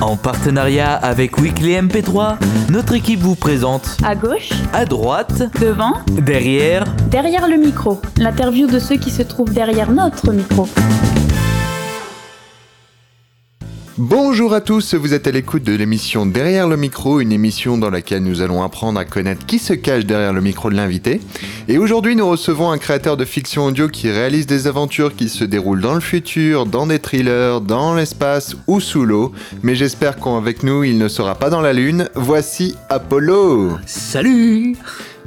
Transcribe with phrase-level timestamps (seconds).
[0.00, 2.36] En partenariat avec Weekly MP3,
[2.70, 8.00] notre équipe vous présente À gauche, à droite, devant, derrière, derrière le micro.
[8.18, 10.68] L'interview de ceux qui se trouvent derrière notre micro.
[13.96, 17.90] Bonjour à tous, vous êtes à l'écoute de l'émission Derrière le micro, une émission dans
[17.90, 21.20] laquelle nous allons apprendre à connaître qui se cache derrière le micro de l'invité.
[21.68, 25.44] Et aujourd'hui nous recevons un créateur de fiction audio qui réalise des aventures qui se
[25.44, 29.30] déroulent dans le futur, dans des thrillers, dans l'espace ou sous l'eau.
[29.62, 32.08] Mais j'espère qu'avec nous il ne sera pas dans la lune.
[32.16, 34.76] Voici Apollo Salut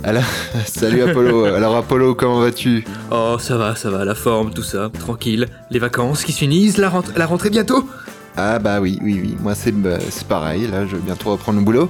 [0.04, 0.24] Alors,
[0.66, 1.46] salut Apollo.
[1.46, 2.84] Alors Apollo, comment vas-tu?
[3.12, 5.48] Oh, ça va, ça va, la forme, tout ça, tranquille.
[5.72, 7.88] Les vacances qui s'unissent, la, rent- la rentrée bientôt?
[8.40, 9.98] Ah bah oui, oui, oui, moi c'est bah,
[10.30, 11.90] pareil, là je vais bientôt reprendre le boulot.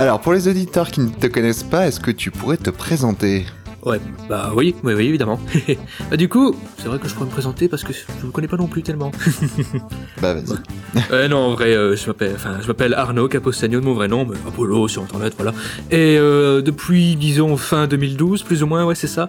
[0.00, 3.46] Alors pour les auditeurs qui ne te connaissent pas, est-ce que tu pourrais te présenter?
[3.86, 5.38] Ouais, bah oui, oui, oui, évidemment.
[6.10, 8.48] bah du coup, c'est vrai que je pourrais me présenter parce que je me connais
[8.48, 9.12] pas non plus tellement.
[10.20, 10.56] Bah vas-y.
[11.12, 14.08] euh, non, en vrai, euh, je m'appelle, enfin, je m'appelle Arnaud Capostagno de mon vrai
[14.08, 15.52] nom, mais Apollo sur internet, voilà.
[15.90, 19.28] Et euh, depuis, disons, fin 2012, plus ou moins, ouais, c'est ça.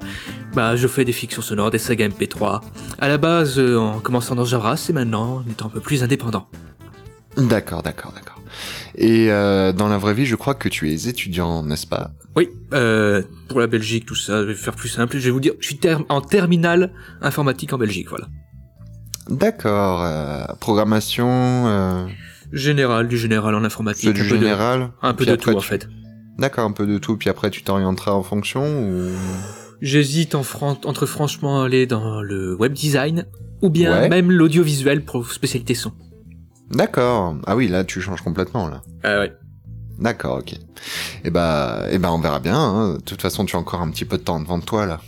[0.56, 2.62] Bah, je fais des fictions sonores, des sagas MP3.
[3.00, 6.04] À la base, euh, en commençant dans Javras, et maintenant, en étant un peu plus
[6.04, 6.48] indépendant.
[7.36, 8.37] D'accord, d'accord, d'accord.
[9.00, 12.12] Et euh, dans la vraie vie, je crois que tu es étudiant, n'est-ce pas?
[12.36, 15.18] Oui, euh, pour la Belgique, tout ça, je vais faire plus simple.
[15.18, 18.28] Je vais vous dire, je suis ter- en terminale informatique en Belgique, voilà.
[19.30, 20.04] D'accord.
[20.04, 22.08] euh, programmation,
[22.54, 24.14] Général, du général en informatique.
[24.14, 24.46] du un peu de-
[25.02, 25.88] un peu tout, en fait.
[26.40, 29.10] D'accord, un peu de tout, puis après tu t'orienteras en fonction ou...
[29.82, 33.26] J'hésite en fran- entre franchement aller dans le web design
[33.62, 34.10] ou bien Ouais.
[34.10, 35.92] même l'audiovisuel pour spécialité son.
[36.72, 37.36] D'accord.
[37.46, 38.82] Ah oui, là tu changes complètement, là.
[39.04, 39.34] Ah ouais.
[40.00, 40.54] D'accord, ok.
[41.24, 42.56] Et bah, et bah on verra bien.
[42.58, 42.94] hein.
[42.96, 45.02] De toute façon, tu as encore un petit peu de temps devant toi, là.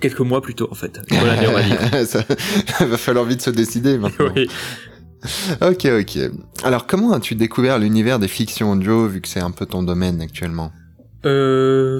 [0.00, 1.00] Quelques mois plus tôt, en fait.
[1.10, 2.06] Voilà, on va dire.
[2.06, 2.22] Ça
[2.84, 4.30] va falloir vite se décider maintenant.
[4.36, 4.48] Oui.
[5.62, 6.18] Ok, ok.
[6.64, 10.20] Alors, comment as-tu découvert l'univers des fictions audio, vu que c'est un peu ton domaine
[10.20, 10.70] actuellement?
[11.24, 11.98] Euh,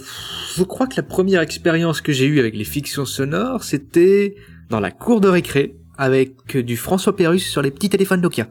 [0.57, 4.37] je crois que la première expérience que j'ai eue avec les fictions sonores, c'était
[4.69, 8.49] dans la cour de récré avec du François Pérus sur les petits téléphones Nokia.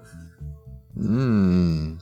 [0.97, 1.95] Hmm.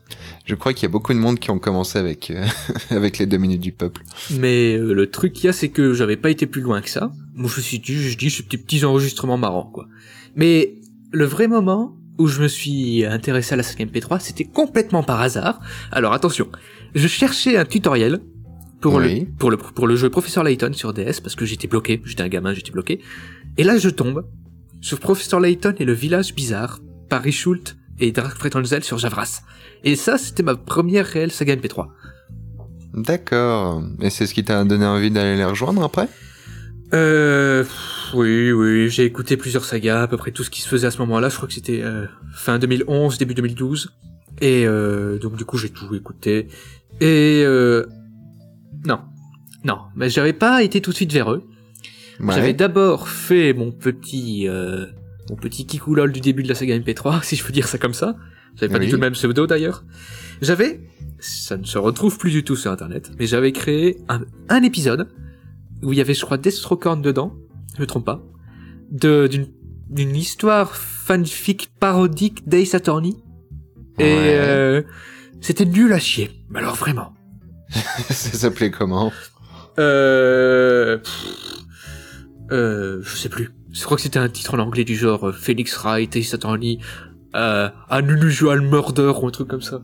[0.46, 2.46] Je crois qu'il y a beaucoup de monde qui ont commencé avec, euh,
[2.92, 4.04] avec les deux minutes du peuple.
[4.40, 6.90] Mais euh, le truc qu'il y a, c'est que j'avais pas été plus loin que
[6.90, 7.12] ça.
[7.34, 9.88] Moi, je me suis dit, je dis, ces petits, petits enregistrements marrants, quoi.
[10.36, 10.76] Mais
[11.12, 15.22] le vrai moment où je me suis intéressé à la 5 MP3, c'était complètement par
[15.22, 15.60] hasard.
[15.92, 16.48] Alors attention,
[16.94, 18.20] je cherchais un tutoriel
[18.82, 19.22] pour Oui.
[19.22, 22.22] le pour le pour le jeu Professeur Layton sur DS parce que j'étais bloqué, j'étais
[22.22, 23.00] un gamin, j'étais bloqué.
[23.58, 24.26] Et là, je tombe
[24.84, 29.42] sur Professeur Layton et le village bizarre par Schult et Drake Fretonzel sur Javras.
[29.86, 31.88] Et ça, c'était ma première réelle saga MP3.
[32.94, 33.82] D'accord.
[34.02, 36.10] Et c'est ce qui t'a donné envie d'aller les rejoindre après?
[36.94, 37.64] Euh,
[38.14, 40.92] oui, oui, j'ai écouté plusieurs sagas, à peu près tout ce qui se faisait à
[40.92, 41.30] ce moment-là.
[41.30, 43.96] Je crois que c'était euh, fin 2011, début 2012.
[44.42, 46.50] Et euh, donc du coup, j'ai tout écouté.
[47.00, 47.86] Et euh,
[48.86, 49.00] non,
[49.64, 51.44] non, mais j'avais pas été tout de suite vers eux.
[52.20, 52.34] Ouais.
[52.36, 54.86] J'avais d'abord fait mon petit, euh,
[55.30, 57.94] mon petit kikoulol du début de la saga MP3, si je peux dire ça comme
[57.94, 58.16] ça.
[58.56, 58.86] J'avais pas Oui.
[58.86, 59.84] du tout le même pseudo d'ailleurs.
[60.42, 60.82] J'avais,
[61.20, 65.08] ça ne se retrouve plus du tout sur internet, mais j'avais créé un, un épisode
[65.82, 67.34] où il y avait, je crois, Destrocorn dedans,
[67.76, 68.22] je me trompe pas,
[68.92, 69.48] de, d'une,
[69.90, 73.16] d'une histoire fanfic parodique d'Ace Attorney.
[74.00, 74.36] Et Ouais.
[74.38, 74.82] euh,
[75.42, 76.30] c'était nul à chier.
[76.50, 77.14] Mais alors vraiment.
[77.70, 79.12] ça s'appelait comment?
[79.80, 80.98] Euh...
[80.98, 81.63] pff,
[82.52, 83.02] Euh...
[83.04, 83.52] Je sais plus.
[83.72, 86.80] Je crois que c'était un titre en anglais du genre euh, Felix Wright, Ace Attorney,
[87.36, 89.82] euh, An Unusual Murder ou un truc comme ça.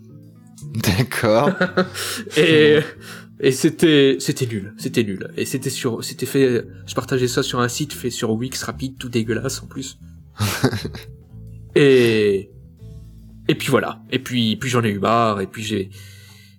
[0.75, 1.51] D'accord.
[2.37, 2.79] Et,
[3.39, 4.73] et c'était, c'était nul.
[4.77, 5.31] C'était nul.
[5.37, 8.97] Et c'était sur, c'était fait, je partageais ça sur un site fait sur Wix rapide,
[8.99, 9.97] tout dégueulasse en plus.
[11.75, 12.51] et,
[13.47, 14.01] et puis voilà.
[14.11, 15.39] Et puis, puis j'en ai eu marre.
[15.39, 15.89] Et puis j'ai,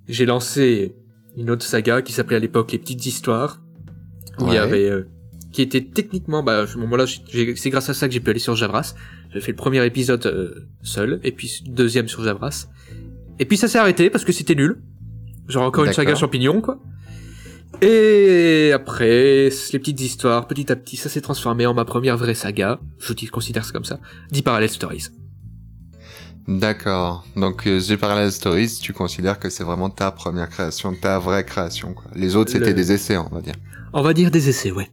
[0.08, 0.96] j'ai lancé
[1.36, 3.62] une autre saga qui s'appelait à l'époque Les Petites Histoires.
[4.38, 5.06] Où il y avait, euh,
[5.52, 8.30] qui était techniquement, bah, à ce moment-là, j'ai- c'est grâce à ça que j'ai pu
[8.30, 8.94] aller sur Javras.
[9.32, 12.66] J'ai fait le premier épisode euh, seul, et puis le deuxième sur Javras.
[13.38, 14.80] Et puis ça s'est arrêté parce que c'était nul.
[15.48, 16.78] Genre encore une saga champignon, quoi.
[17.82, 22.34] Et après, les petites histoires, petit à petit, ça s'est transformé en ma première vraie
[22.34, 22.78] saga.
[22.98, 23.98] Je dis- considère ça comme ça.
[24.32, 25.08] 10 Parallel Stories.
[26.48, 27.24] D'accord.
[27.36, 31.44] Donc, euh, The Parallel Stories, tu considères que c'est vraiment ta première création, ta vraie
[31.44, 32.10] création, quoi.
[32.14, 33.54] Les autres, c'était Le- des essais, on va dire.
[33.92, 34.88] On va dire des essais, ouais.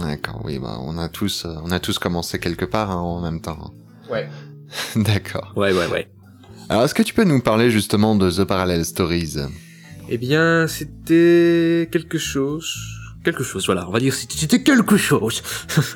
[0.00, 3.20] D'accord, oui, bah, on a tous, euh, on a tous commencé quelque part hein, en
[3.22, 3.72] même temps.
[4.10, 4.28] Ouais.
[4.96, 5.52] D'accord.
[5.56, 6.08] Ouais, ouais, ouais.
[6.68, 9.36] Alors, est-ce que tu peux nous parler justement de The Parallel Stories?
[10.10, 12.74] Eh bien, c'était quelque chose.
[13.24, 13.88] Quelque chose, voilà.
[13.88, 15.42] On va dire c'était quelque chose.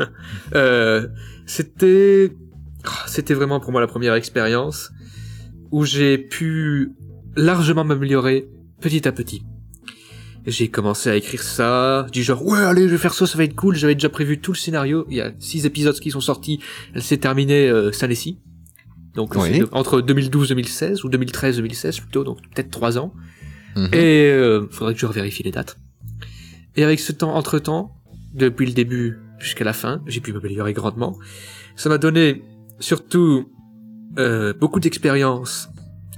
[0.55, 1.09] euh,
[1.47, 2.33] c'était,
[2.85, 4.91] ah, c'était vraiment pour moi la première expérience.
[5.71, 6.93] où j'ai pu
[7.37, 8.47] largement m'améliorer
[8.81, 9.43] petit à petit.
[10.47, 13.44] J'ai commencé à écrire ça, du genre ouais allez je vais faire ça, ça va
[13.44, 13.77] être cool.
[13.77, 15.06] J'avais déjà prévu tout le scénario.
[15.09, 16.59] Il y a six épisodes qui sont sortis.
[16.94, 18.39] Elle s'est terminée euh, année-ci.
[19.15, 19.50] Donc Oui.
[19.55, 23.12] c'est entre 2012-2016 ou 2013-2016 plutôt, donc peut-être trois ans.
[23.77, 23.89] Mhm.
[23.93, 25.79] Et euh, faudrait que je revérifie les dates.
[26.77, 27.95] Et avec ce temps entre temps,
[28.35, 31.19] depuis le début jusqu'à la fin, j'ai pu m'améliorer grandement.
[31.77, 32.43] Ça m'a donné
[32.81, 33.50] surtout
[34.19, 35.69] euh, beaucoup d'expérience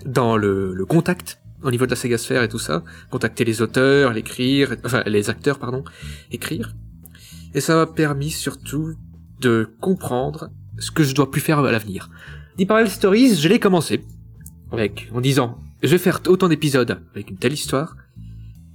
[0.07, 3.63] dans le, le contact au niveau de la saga sphère et tout ça, contacter les
[3.63, 5.83] auteurs, l'écrire, enfin les acteurs pardon,
[6.31, 6.75] écrire.
[7.55, 8.95] Et ça m'a permis surtout
[9.41, 12.11] de comprendre ce que je dois plus faire à l'avenir.
[12.59, 14.05] The Parallel Stories, je l'ai commencé
[14.73, 17.97] avec en disant je vais faire autant d'épisodes avec une telle histoire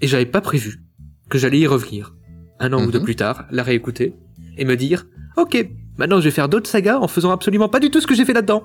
[0.01, 0.81] et j'avais pas prévu
[1.29, 2.15] que j'allais y revenir
[2.59, 3.05] un an ou deux Mhm.
[3.05, 4.13] plus tard, la réécouter
[4.57, 5.05] et me dire
[5.37, 8.15] ok maintenant je vais faire d'autres sagas en faisant absolument pas du tout ce que
[8.15, 8.63] j'ai fait là-dedans.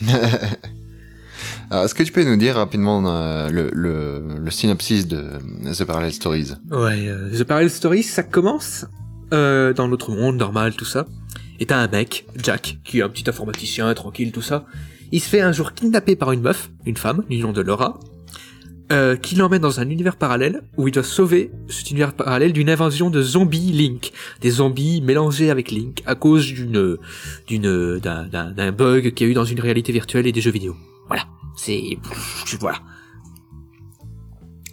[1.70, 5.24] Alors, est-ce que tu peux nous dire rapidement euh, le, le, le synopsis de
[5.70, 6.52] The Parallel Stories?
[6.70, 8.86] Ouais, euh, The Parallel Stories, ça commence
[9.34, 11.06] euh, dans notre monde normal, tout ça.
[11.60, 14.64] Et t'as un mec, Jack, qui est un petit informaticien, tranquille, tout ça.
[15.12, 17.98] Il se fait un jour kidnapper par une meuf, une femme, du nom de Laura,
[18.90, 22.70] euh, qui l'emmène dans un univers parallèle où il doit sauver cet univers parallèle d'une
[22.70, 26.96] invasion de zombies Link, des zombies mélangés avec Link à cause d'une
[27.46, 30.40] d'une d'un d'un d'un bug qu'il y a eu dans une réalité virtuelle et des
[30.40, 30.74] jeux vidéo.
[31.08, 31.24] Voilà,
[31.56, 31.98] c'est
[32.60, 32.78] voilà.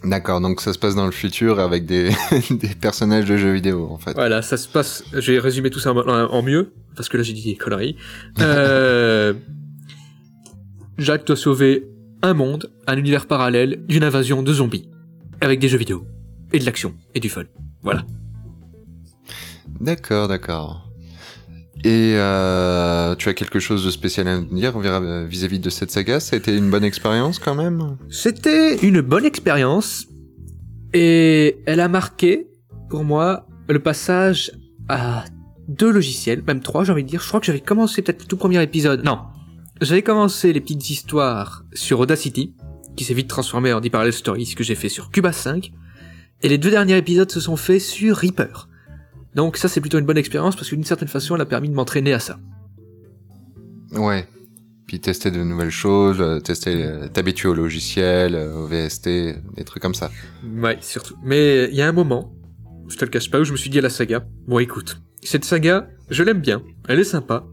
[0.04, 2.10] D'accord, donc ça se passe dans le futur avec des,
[2.50, 4.12] des personnages de jeux vidéo en fait.
[4.14, 5.02] Voilà, ça se passe.
[5.12, 7.56] Je vais résumer tout ça en, en- en mieux parce que là j'ai dit des
[7.56, 7.96] conneries.
[8.40, 9.34] Euh...
[10.98, 11.88] Jack doit sauver
[12.22, 14.88] un monde, un univers parallèle d'une invasion de zombies
[15.40, 16.06] avec des jeux vidéo
[16.52, 17.44] et de l'action et du fun.
[17.82, 18.04] Voilà.
[19.80, 20.85] D'accord, d'accord.
[21.84, 26.20] Et euh, tu as quelque chose de spécial à dire vis- vis-à-vis de cette saga?
[26.20, 27.96] Ça a été une bonne expérience quand même?
[28.10, 30.06] C'était une bonne expérience
[30.94, 32.46] et elle a marqué
[32.88, 34.52] pour moi le passage
[34.88, 35.24] à
[35.68, 37.20] deux logiciels, même trois j'ai envie de dire.
[37.20, 39.04] Je crois que j'avais commencé peut-être le tout premier épisode.
[39.04, 39.18] Non,
[39.80, 42.54] j'avais commencé les petites histoires sur Audacity,
[42.96, 45.72] qui s'est vite transformé en The Parallel Stories que j'ai fait sur Cubase 5,
[46.42, 48.68] et les deux derniers épisodes se sont faits sur Reaper.
[49.36, 51.68] Donc ça c'est plutôt une bonne expérience parce que d'une certaine façon elle a permis
[51.68, 52.38] de m'entraîner à ça.
[53.92, 54.26] Ouais.
[54.86, 59.08] Puis tester de nouvelles choses, euh, tester, euh, t'habituer au logiciel, euh, au VST,
[59.56, 60.10] des trucs comme ça.
[60.44, 61.16] Ouais, surtout.
[61.22, 62.32] Mais il y a un moment,
[62.88, 65.02] je te le cache pas, où je me suis dit à la saga, bon écoute,
[65.22, 67.44] cette saga, je l'aime bien, elle est sympa,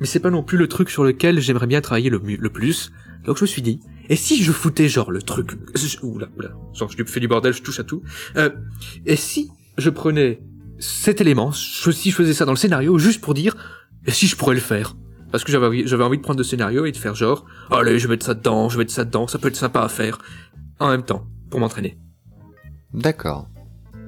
[0.00, 2.20] mais c'est pas non plus le truc sur lequel j'aimerais bien travailler le,
[2.50, 2.90] plus.
[3.24, 5.52] Donc je me suis dit, et si je foutais genre le truc,
[6.02, 8.02] oula, oula, genre je fais du bordel, je touche à tout,
[8.36, 8.50] euh,
[9.04, 10.40] et si je prenais
[10.78, 13.56] cet élément, je- si je faisais ça dans le scénario, juste pour dire,
[14.06, 14.94] et si je pourrais le faire
[15.30, 17.98] parce que j'avais envie, j'avais envie de prendre le scénario et de faire genre, allez,
[17.98, 19.88] je vais mettre ça dedans, je vais mettre ça dedans, ça peut être sympa à
[19.90, 20.18] faire,
[20.80, 21.98] en même temps, pour m'entraîner.
[22.94, 23.46] D'accord.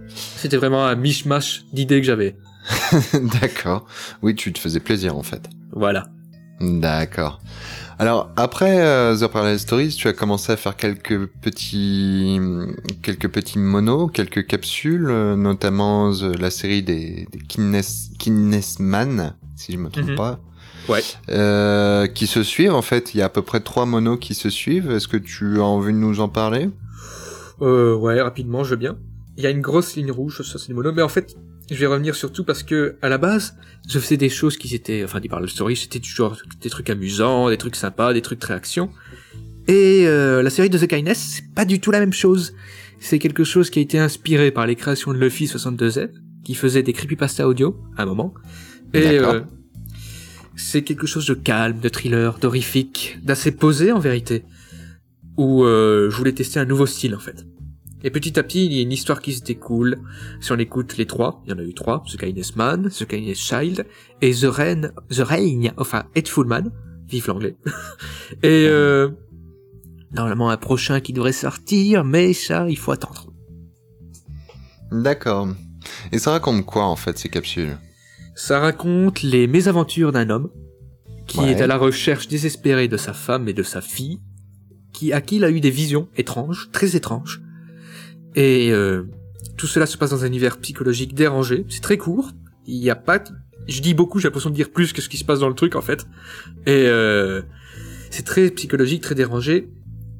[0.08, 2.37] C'était vraiment un mishmash d'idées que j'avais.
[3.43, 3.87] D'accord.
[4.22, 5.49] Oui, tu te faisais plaisir en fait.
[5.72, 6.06] Voilà.
[6.61, 7.40] D'accord.
[8.00, 12.41] Alors après euh, The Parallel Stories, tu as commencé à faire quelques petits,
[13.02, 17.82] quelques petits monos, quelques capsules, euh, notamment euh, la série des, des Kines,
[18.19, 20.17] Kinesman, si je me trompe Mhm.
[20.17, 20.41] pas.
[20.88, 21.02] Ouais.
[21.29, 23.14] Euh, qui se suivent en fait.
[23.14, 24.91] Il y a à peu près trois monos qui se suivent.
[24.91, 26.70] Est-ce que tu as envie de nous en parler?
[27.60, 28.96] Euh, ouais, rapidement, je veux bien.
[29.36, 31.36] Il y a une grosse ligne rouge, c'est des monos, mais en fait,
[31.70, 33.56] je vais revenir surtout parce que, à la base,
[33.89, 36.91] je faisais des choses qui étaient, enfin, dit par le story, c'était toujours des trucs
[36.91, 38.91] amusants, des trucs sympas, des trucs très action.
[39.69, 42.55] Et euh, la série de The Kindness, c'est pas du tout la même chose.
[42.98, 46.10] C'est quelque chose qui a été inspiré par les créations de Luffy 62Z,
[46.44, 48.34] qui faisait des creepypasta audio, à un moment.
[48.93, 49.41] Et euh,
[50.56, 54.43] c'est quelque chose de calme, de thriller, d'horrifique, d'assez posé en vérité.
[55.36, 57.46] Où euh, je voulais tester un nouveau style en fait.
[58.02, 59.98] Et petit à petit, il y a une histoire qui se découle.
[60.40, 63.06] Si on écoute les trois, il y en a eu trois, The Kindness Man, The
[63.06, 63.86] Kindness Child,
[64.22, 66.72] et The Reign, The Reign, enfin, Hateful Man,
[67.08, 67.56] vive l'anglais.
[68.42, 69.10] et euh,
[70.12, 73.26] normalement un prochain qui devrait sortir, mais ça, il faut attendre.
[74.90, 75.48] D'accord.
[76.12, 77.76] Et ça raconte quoi en fait ces capsules?
[78.34, 80.50] Ça raconte les mésaventures d'un homme
[81.26, 81.52] qui Ouais.
[81.52, 84.20] est à la recherche désespérée de sa femme et de sa fille,
[84.92, 87.40] qui à qui il a eu des visions étranges, très étranges.
[88.37, 89.05] Et euh,
[89.56, 91.67] tout cela se passe dans un univers psychologique dérangé.
[91.69, 92.31] C'est très court.
[92.67, 93.22] Il n'y a pas.
[93.69, 94.19] Je dis beaucoup.
[94.19, 96.06] J'ai l'impression de dire plus que ce qui se passe dans le truc en fait.
[96.67, 97.43] Et euh,
[98.10, 99.69] c'est très psychologique, très dérangé.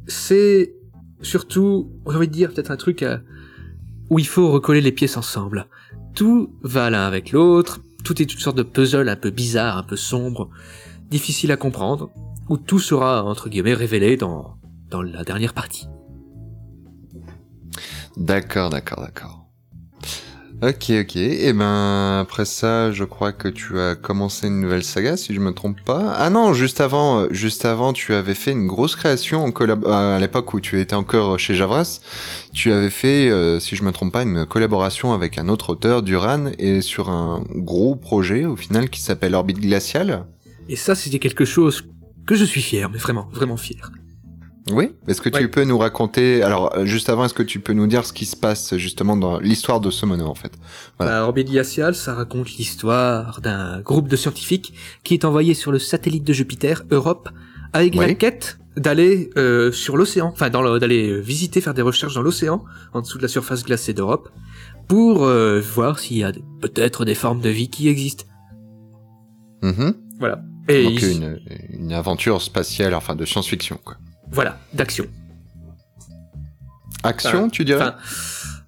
[0.07, 0.75] C'est
[1.23, 3.21] surtout, j'ai envie de dire peut-être un truc à-
[4.09, 5.67] où il faut recoller les pièces ensemble.
[6.15, 7.81] Tout va l'un avec l'autre.
[8.05, 10.51] Tout est une sorte de puzzle un peu bizarre, un peu sombre,
[11.11, 12.11] difficile à comprendre,
[12.49, 14.57] où tout sera entre guillemets révélé dans
[15.03, 15.87] la dernière partie.
[18.17, 19.41] D'accord, d'accord, d'accord.
[20.63, 21.17] Ok, ok.
[21.17, 25.41] Et ben après ça, je crois que tu as commencé une nouvelle saga, si je
[25.41, 26.13] me trompe pas.
[26.19, 29.87] Ah non, juste avant, euh, juste avant, tu avais fait une grosse création en collab
[29.87, 32.01] à l'époque où tu étais encore chez Javras.
[32.53, 36.03] Tu avais fait, euh, si je me trompe pas, une collaboration avec un autre auteur,
[36.03, 40.27] Duran, et sur un gros projet au final qui s'appelle Orbite glaciale.
[40.69, 41.87] Et ça, c'était quelque chose
[42.27, 43.91] que je suis fier, mais vraiment, vraiment fier.
[44.71, 44.91] Oui.
[45.09, 47.87] Est-ce que tu peux nous raconter Alors euh, juste avant, est-ce que tu peux nous
[47.87, 50.53] dire ce qui se passe justement dans l'histoire de ce mono en fait?
[50.99, 51.21] Voilà.
[51.21, 55.79] Bah, Orbit glacial, ça raconte l'histoire d'un groupe de scientifiques qui est envoyé sur le
[55.79, 57.29] satellite de Jupiter, Europe,
[57.73, 62.65] avec la quête d'aller euh, sur l'océan, enfin d'aller visiter, faire des recherches dans l'océan,
[62.93, 64.29] en dessous de la surface glacée d'Europe,
[64.89, 68.25] pour euh, voir s'il y a peut-être des formes de vie qui existent.
[69.63, 69.95] Mhm.
[70.19, 70.43] Voilà.
[70.69, 71.41] Et Donc une,
[71.71, 73.97] une aventure spatiale, enfin de science-fiction quoi.
[74.33, 75.07] Voilà, d'action.
[77.03, 77.93] Action, tu dirais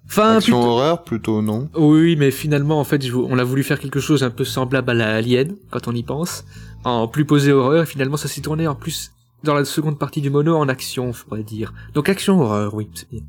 [0.05, 3.79] enfin Action plutôt- horreur plutôt non Oui, mais finalement, en fait, on a voulu faire
[3.79, 6.43] quelque chose un peu semblable à la Alien, quand on y pense,
[6.83, 9.11] en plus posé horreur, et finalement, ça s'est tourné en plus
[9.43, 11.73] dans la seconde partie du mono en action, je pourrais dire.
[11.93, 13.21] Donc action horreur, oui, c'est bien.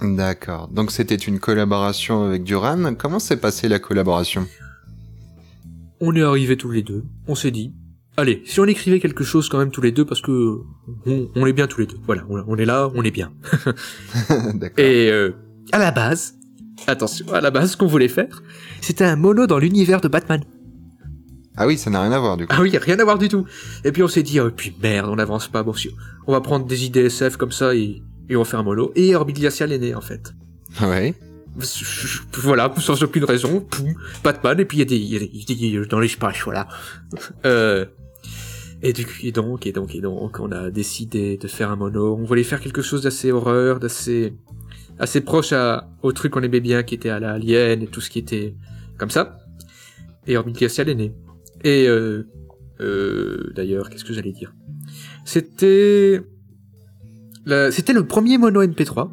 [0.00, 0.68] D'accord.
[0.68, 2.94] Donc c'était une collaboration avec Duran.
[2.94, 4.46] Comment s'est passée la collaboration?
[6.00, 7.74] On est arrivés tous les deux, on s'est dit,
[8.18, 10.58] allez, si on écrivait quelque chose quand même tous les deux, parce que
[11.06, 13.32] on, on est bien tous les deux, voilà, on, on est là, on est bien.
[14.76, 15.32] Et euh,
[15.72, 16.34] à la base,
[16.86, 18.42] attention, à la base, ce qu'on voulait faire,
[18.80, 20.42] c'était un mono dans l'univers de Batman.
[21.56, 22.54] Ah oui, ça n'a rien à voir du coup.
[22.56, 23.44] Ah oui, rien à voir du tout.
[23.84, 25.62] Et puis on s'est dit, oh, puis merde, on n'avance pas.
[25.64, 25.90] Bon, si,
[26.26, 28.92] on va prendre des idées SF comme ça et, et on va faire un mono.
[28.94, 30.32] Et Orbit Glacial est né, en fait.
[30.82, 31.14] Ouais.
[32.34, 35.30] Voilà, sans aucune raison, poum, Batman, et puis il y a des, y a des-
[35.54, 36.68] y a des- dans l'espace, voilà.
[37.44, 37.86] Euh,
[38.82, 42.16] et, du, et donc, et donc, et donc, on a décidé de faire un mono.
[42.16, 44.34] On voulait faire quelque chose d'assez horreur, d'assez,
[44.98, 48.00] assez proche à, au truc qu'on aimait bien, qui était à la Alien et tout
[48.00, 48.54] ce qui était
[48.96, 49.38] comme ça.
[50.26, 51.12] Et Orbit Glacial est né.
[51.64, 52.24] Et, euh,
[52.80, 54.52] euh, d'ailleurs, qu'est-ce que j'allais dire?
[55.24, 56.20] C'était,
[57.46, 59.10] la- c'était le premier mono MP3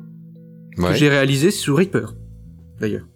[0.77, 0.95] que Ouais.
[0.95, 2.13] j'ai réalisé sous Reaper,
[2.79, 3.07] d'ailleurs.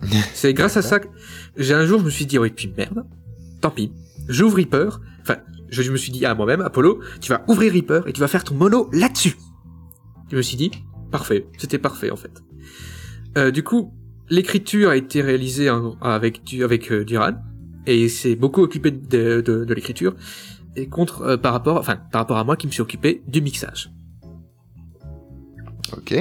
[0.34, 1.08] C'est grâce à ça que
[1.56, 3.04] j'ai un jour je me suis dit oui puis merde,
[3.60, 3.92] tant pis,
[4.28, 5.00] j'ouvre Reaper.
[5.22, 5.36] Enfin,
[5.70, 8.28] je, je me suis dit à moi-même Apollo, tu vas ouvrir Reaper et tu vas
[8.28, 9.36] faire ton mono là-dessus.
[10.30, 10.70] Je me suis dit
[11.10, 12.42] parfait, c'était parfait en fait.
[13.38, 13.92] Euh, du coup,
[14.28, 15.68] l'écriture a été réalisée
[16.00, 17.34] avec du, avec euh, Duran
[17.86, 20.14] et il s'est beaucoup occupé de, de, de l'écriture
[20.76, 23.40] et contre euh, par rapport enfin par rapport à moi qui me suis occupé du
[23.40, 23.90] mixage.
[25.96, 26.12] Ok.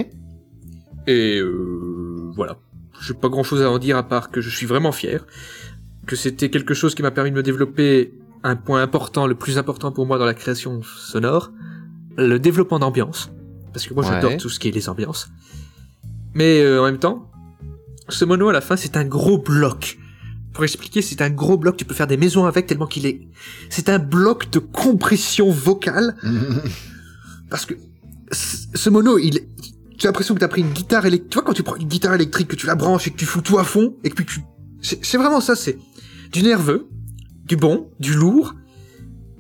[1.07, 2.57] Et euh, voilà.
[3.01, 5.25] J'ai pas grand chose à en dire à part que je suis vraiment fier,
[6.05, 9.57] que c'était quelque chose qui m'a permis de me développer un point important, le plus
[9.57, 11.51] important pour moi dans la création sonore,
[12.17, 13.31] le développement d'ambiance.
[13.73, 15.29] Parce que moi j'adore tout ce qui est les ambiances.
[16.33, 17.29] Mais euh, en même temps,
[18.07, 19.97] ce mono à la fin c'est un gros bloc.
[20.53, 23.21] Pour expliquer, c'est un gros bloc, tu peux faire des maisons avec tellement qu'il est...
[23.69, 26.15] C'est un bloc de compression vocale
[27.49, 27.75] parce que
[28.31, 29.41] ce mono, il,
[29.99, 31.29] tu as l'impression que t'as pris une guitare électrique.
[31.29, 33.25] Tu vois quand tu prends une guitare électrique, que tu la branches et que tu
[33.25, 34.41] fous tout à fond, et que puis tu,
[34.81, 35.77] c'est vraiment ça, c'est
[36.31, 36.87] du nerveux,
[37.49, 38.53] du bon, du lourd.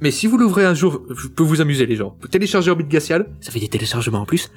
[0.01, 2.17] Mais si vous l'ouvrez un jour, je peux vous amuser les gens.
[2.21, 4.49] Vous téléchargez Orbit Glacial, ça fait des téléchargements en plus.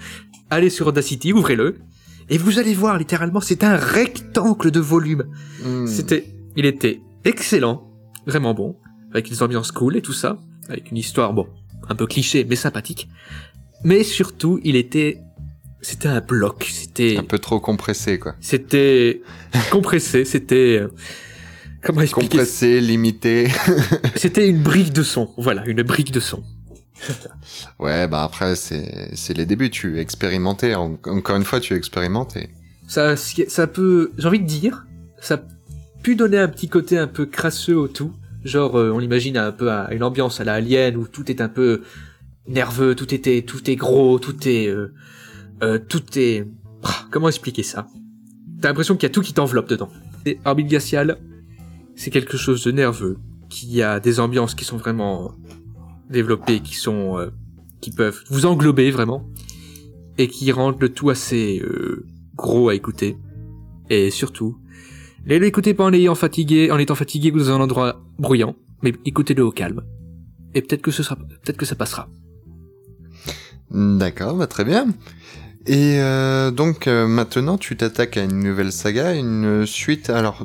[0.51, 1.77] Allez sur Audacity, ouvrez-le,
[2.31, 5.25] et vous allez voir littéralement, c'est un rectangle de volume.
[5.65, 5.87] Hmm.
[5.87, 7.91] C'était, il était excellent,
[8.27, 8.77] vraiment bon,
[9.13, 11.47] avec des ambiances cool et tout ça, avec une histoire, bon,
[11.89, 13.09] un peu cliché, mais sympathique.
[13.85, 15.21] Mais surtout, il était,
[15.83, 18.37] c'était un bloc, c'était, un peu trop compressé quoi.
[18.41, 19.23] c'était
[19.73, 20.89] compressé, c'était, euh,
[21.83, 23.49] comment expliquer Compressé, limité.
[24.17, 26.43] C'était une brique de son, voilà, une brique de son.
[27.81, 29.71] ouais, bah après c'est c'est les débuts.
[29.71, 30.75] Tu expérimentais.
[30.75, 32.51] En- Encore une fois, tu expérimentais.
[32.89, 34.87] Ça, ça peut, j'ai envie de dire,
[35.21, 35.41] ça a
[36.03, 38.13] pu donner un petit côté un peu crasseux au tout.
[38.45, 41.41] Genre, euh, on l'imagine un peu à une ambiance à la Alien où tout est
[41.41, 41.83] un peu
[42.49, 44.93] nerveux, tout était, tout est gros, tout est, euh,
[45.63, 46.45] euh, tout est,
[46.83, 47.87] Ah, comment expliquer ça?
[48.61, 49.89] T'as l'impression qu'il y a tout qui t'enveloppe dedans.
[50.27, 51.19] Et Orbit Glacial,
[52.03, 53.17] c'est quelque chose de nerveux,
[53.49, 55.37] qui a des ambiances qui sont vraiment
[56.11, 57.31] développées, qui sont, euh,
[57.81, 59.25] qui peuvent vous englober vraiment,
[60.19, 62.05] et qui rendent le tout assez euh,
[62.35, 63.17] gros à écouter.
[63.89, 64.59] Et surtout,
[65.27, 69.45] ne l'écoutez pas en fatigué, en étant fatigué ou dans un endroit bruyant, mais écoutez-le
[69.45, 69.83] au calme.
[70.55, 72.09] Et peut-être que ce sera, peut-être que ça passera.
[73.71, 74.89] D'accord, bah très bien.
[75.67, 80.11] Et euh, donc euh, maintenant, tu t'attaques à une nouvelle saga, une suite.
[80.11, 80.45] Alors,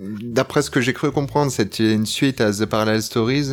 [0.00, 3.50] d'après ce que j'ai cru comprendre, c'était une suite à The Parallel Stories.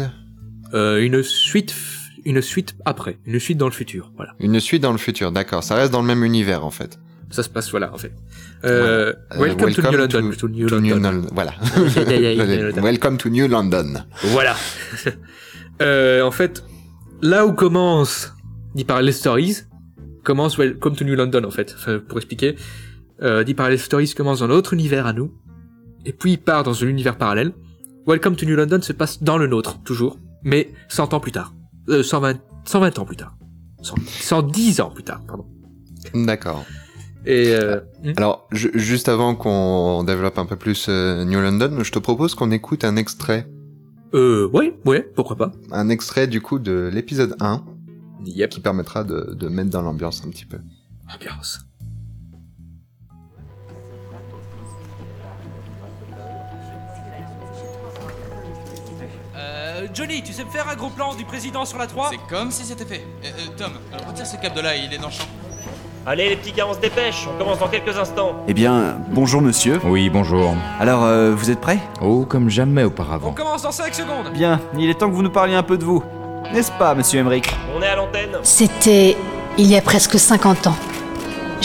[0.73, 1.73] Euh, une suite,
[2.25, 4.11] une suite après, une suite dans le futur.
[4.15, 4.33] Voilà.
[4.39, 5.63] Une suite dans le futur, d'accord.
[5.63, 6.99] Ça reste dans le même univers en fait.
[7.31, 8.13] Ça se passe voilà en fait.
[8.63, 10.31] Euh, welcome, to New London.
[10.37, 11.11] to New to London.
[11.11, 11.53] Lon- Voilà.
[12.81, 14.05] Welcome to New London.
[14.25, 14.55] Voilà.
[15.81, 16.63] euh, en fait,
[17.21, 18.33] là où commence
[18.75, 19.57] Deep Parallel Stories,
[20.23, 21.73] commence Welcome to New London en fait.
[21.77, 22.55] Enfin, pour expliquer,
[23.21, 25.33] euh, Deep Parallel Stories commence dans notre univers à nous,
[26.05, 27.53] et puis il part dans un univers parallèle.
[28.07, 31.53] Welcome to New London se passe dans le nôtre, toujours, mais 100 ans plus tard.
[31.89, 33.35] Euh, 120, 120 ans plus tard.
[33.81, 35.45] 100 110 ans plus tard, pardon.
[36.13, 36.63] D'accord.
[37.25, 38.13] Et euh, hmm?
[38.17, 42.35] Alors, ju- juste avant qu'on développe un peu plus euh, New London, je te propose
[42.35, 43.47] qu'on écoute un extrait.
[44.13, 45.51] euh, ouais, ouais, pourquoi pas.
[45.71, 47.63] Un extrait du coup de l'épisode 1
[48.25, 48.49] Yep.
[48.51, 50.57] qui permettra de, de mettre dans l'ambiance un petit peu.
[51.13, 51.64] Ambiance.
[59.85, 62.35] Euh, Johnny, tu sais me faire un gros plan du président sur la 3 C'est
[62.35, 63.05] comme si c'était fait.
[63.23, 63.71] Euh, euh, Tom,
[64.07, 65.25] retire ce câble de là, il est dans le champ.
[66.07, 68.33] Allez les petits gars, on se dépêche, on commence dans quelques instants.
[68.47, 69.79] Eh bien, bonjour monsieur.
[69.85, 70.53] Oui, bonjour.
[70.79, 73.31] Alors, euh, vous êtes prêts Oh, comme jamais On auparavant.
[73.33, 75.83] commence dans 5 secondes Bien, il est temps que vous nous parliez un peu de
[75.83, 76.03] vous.
[76.53, 78.37] N'est-ce pas, monsieur Emmerich On est à l'antenne.
[78.43, 79.17] C'était
[79.57, 80.75] il y a presque 50 ans.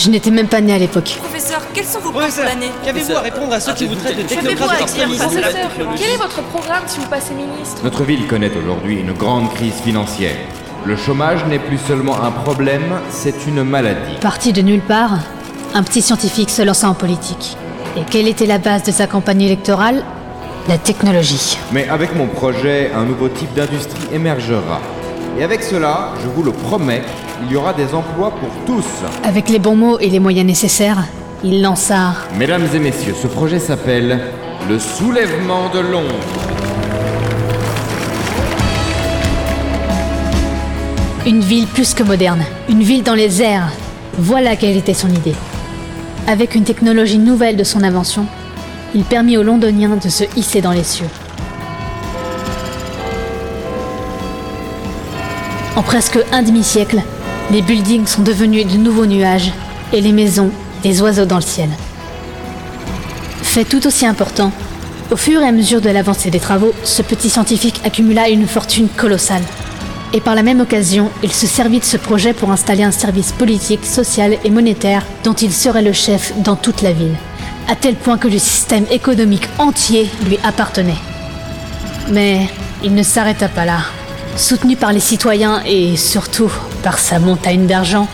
[0.02, 1.18] Je n'étais même pas née à l'époque.
[1.18, 4.16] Professeur, quels sont vos plans pour l'année Qu'avez-vous à répondre à ceux qui vous traitent
[4.16, 8.26] de technocrates et extrémistes Professeur, quel est votre programme si vous passez ministre Notre ville
[8.26, 10.36] connaît aujourd'hui une grande crise financière.
[10.86, 14.16] Le chômage n'est plus seulement un problème, c'est une maladie.
[14.22, 15.18] Parti de nulle part,
[15.74, 17.58] un petit scientifique se lança en politique.
[17.98, 20.02] Et quelle était la base de sa campagne électorale?
[20.66, 21.58] La technologie.
[21.72, 24.80] Mais avec mon projet, un nouveau type d'industrie émergera.
[25.38, 27.02] Et avec cela, je vous le promets,
[27.44, 28.86] il y aura des emplois pour tous.
[29.24, 31.04] Avec les bons mots et les moyens nécessaires,
[31.42, 34.20] il lança Mesdames et messieurs, ce projet s'appelle
[34.68, 36.50] le soulèvement de Londres.
[41.26, 43.70] une ville plus que moderne, une ville dans les airs.
[44.18, 45.34] Voilà quelle était son idée.
[46.26, 48.26] Avec une technologie nouvelle de son invention,
[48.94, 51.08] il permit aux Londoniens de se hisser dans les cieux.
[55.76, 57.00] En presque un demi-siècle,
[57.50, 59.52] les buildings sont devenus de nouveaux nuages
[59.92, 60.50] et les maisons
[60.82, 61.68] des oiseaux dans le ciel.
[63.42, 64.52] Fait tout aussi important,
[65.10, 68.88] au fur et à mesure de l'avancée des travaux, ce petit scientifique accumula une fortune
[68.88, 69.42] colossale.
[70.12, 73.32] Et par la même occasion, il se servit de ce projet pour installer un service
[73.32, 77.16] politique, social et monétaire dont il serait le chef dans toute la ville,
[77.68, 80.98] à tel point que le système économique entier lui appartenait.
[82.10, 82.48] Mais
[82.82, 83.80] il ne s'arrêta pas là.
[84.36, 86.50] Soutenu par les citoyens et surtout
[86.82, 88.08] par sa montagne d'argent,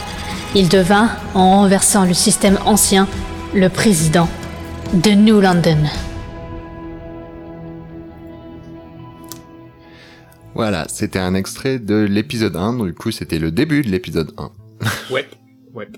[0.54, 3.06] il devint, en renversant le système ancien,
[3.54, 4.28] le président
[4.94, 5.78] de New London.
[10.54, 14.32] Voilà, c'était un extrait de l'épisode 1, donc du coup c'était le début de l'épisode
[14.38, 14.50] 1.
[15.10, 15.28] Ouais,
[15.74, 15.88] ouais.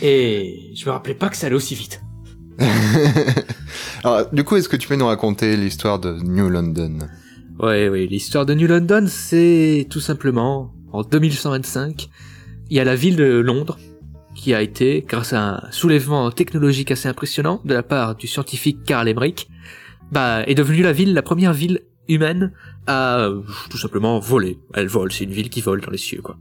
[0.00, 2.00] Et je me rappelais pas que ça allait aussi vite.
[4.04, 6.98] Alors, du coup, est-ce que tu peux nous raconter l'histoire de New London?
[7.58, 12.08] Ouais, ouais, l'histoire de New London, c'est tout simplement, en 2125,
[12.70, 13.78] il y a la ville de Londres
[14.34, 18.82] qui a été, grâce à un soulèvement technologique assez impressionnant de la part du scientifique
[18.84, 19.48] Karl Emmerich,
[20.10, 22.52] bah, est devenue la ville, la première ville humaine
[22.86, 24.58] à euh, tout simplement voler.
[24.74, 26.38] Elle vole, c'est une ville qui vole dans les cieux, quoi.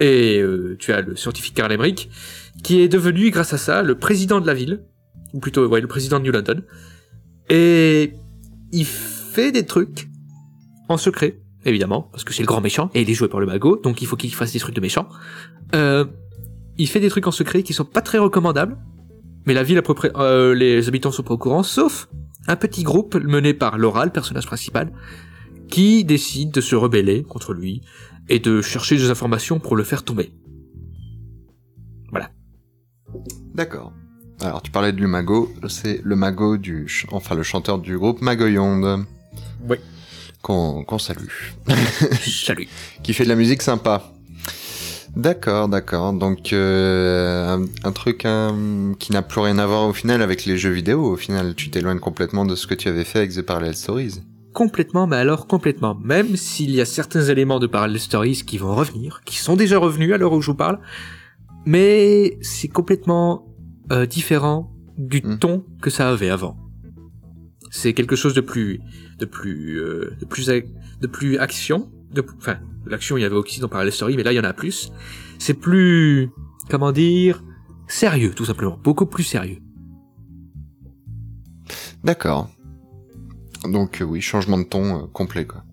[0.00, 2.08] Et euh, tu as le scientifique Karl Emmerich
[2.62, 4.84] qui est devenu, grâce à ça, le président de la ville,
[5.34, 6.62] ou plutôt, ouais, le président de New London.
[7.50, 8.12] Et
[8.72, 8.86] il
[9.34, 10.08] fait des trucs
[10.88, 13.46] en secret, évidemment, parce que c'est le grand méchant, et il est joué par le
[13.46, 15.08] magot, donc il faut qu'il fasse des trucs de méchant.
[15.74, 16.04] Euh,
[16.78, 18.78] il fait des trucs en secret qui sont pas très recommandables,
[19.46, 22.08] mais la ville à euh, les habitants sont pas au courant, sauf
[22.46, 24.92] un petit groupe mené par Laura, le personnage principal,
[25.68, 27.82] qui décide de se rebeller contre lui
[28.28, 30.32] et de chercher des informations pour le faire tomber.
[32.10, 32.30] Voilà.
[33.54, 33.92] D'accord.
[34.40, 39.06] Alors, tu parlais de Lumago, c'est le mago du, enfin chanteur du groupe Magoyonde.
[39.68, 39.76] Oui.
[40.42, 41.28] Qu'on qu'on salue.
[42.26, 42.68] Salut.
[43.02, 44.12] Qui fait de la musique sympa.
[45.16, 46.12] D'accord, d'accord.
[46.12, 50.44] Donc euh, un, un truc hein, qui n'a plus rien à voir au final avec
[50.44, 51.04] les jeux vidéo.
[51.12, 54.22] Au final, tu t'éloignes complètement de ce que tu avais fait avec The Parallel Stories.
[54.52, 55.94] Complètement, mais alors complètement.
[56.02, 59.78] Même s'il y a certains éléments de Parallel Stories qui vont revenir, qui sont déjà
[59.78, 60.78] revenus à l'heure où je vous parle,
[61.64, 63.46] mais c'est complètement
[63.92, 65.38] euh, différent du Mm.
[65.38, 66.56] ton que ça avait avant.
[67.76, 68.80] C'est quelque chose de plus,
[69.18, 71.90] de plus, euh, de plus, de plus action.
[72.38, 74.52] Enfin, l'action il y avait aussi dans Parallel Story, mais là il y en a
[74.52, 74.92] plus.
[75.40, 76.30] C'est plus,
[76.70, 77.42] comment dire,
[77.88, 79.58] sérieux tout simplement, beaucoup plus sérieux.
[82.04, 82.48] D'accord.
[83.64, 85.64] Donc euh, oui, changement de ton euh, complet quoi.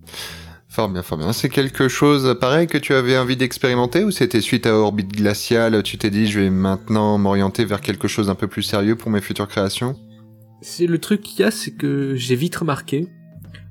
[0.69, 1.31] Fort bien, fort bien.
[1.33, 5.83] C'est quelque chose pareil que tu avais envie d'expérimenter ou c'était suite à Orbite Glacial,
[5.83, 9.11] tu t'es dit je vais maintenant m'orienter vers quelque chose un peu plus sérieux pour
[9.11, 9.95] mes futures créations?
[10.61, 13.07] C'est le truc qu'il y a, c'est que j'ai vite remarqué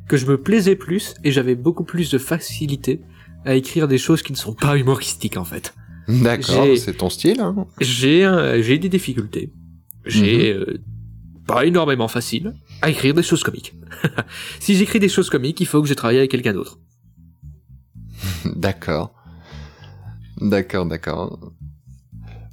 [0.09, 3.01] que je me plaisais plus et j'avais beaucoup plus de facilité
[3.45, 5.73] à écrire des choses qui ne sont pas humoristiques en fait.
[6.09, 7.41] D'accord, c'est ton style.
[7.41, 8.29] Hein J'ai
[8.61, 9.53] j'ai des difficultés.
[10.05, 10.81] J'ai euh,
[11.47, 13.75] pas énormément facile à écrire des choses comiques.
[14.61, 16.79] si j'écris des choses comiques, il faut que je travaille avec quelqu'un d'autre.
[18.57, 19.15] D'accord.
[20.41, 21.53] D'accord, d'accord.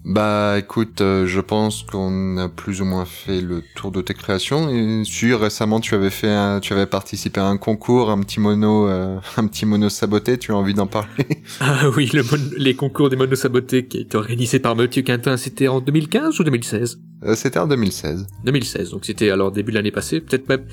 [0.10, 4.14] Bah écoute, euh, je pense qu'on a plus ou moins fait le tour de tes
[4.14, 4.70] créations.
[4.70, 8.40] Et si récemment tu avais fait, un- tu avais participé à un concours, un petit
[8.40, 10.38] mono, euh, un petit mono saboté.
[10.38, 11.26] Tu as envie d'en parler?
[11.60, 15.02] Ah oui, le mon- les concours des monos sabotés qui a été organisé par Mathieu
[15.02, 18.28] Quintin, c'était en 2015 ou 2016 Euh, C'était en 2016.
[18.46, 20.66] 2016, donc c'était alors début de l'année passée, peut-être même,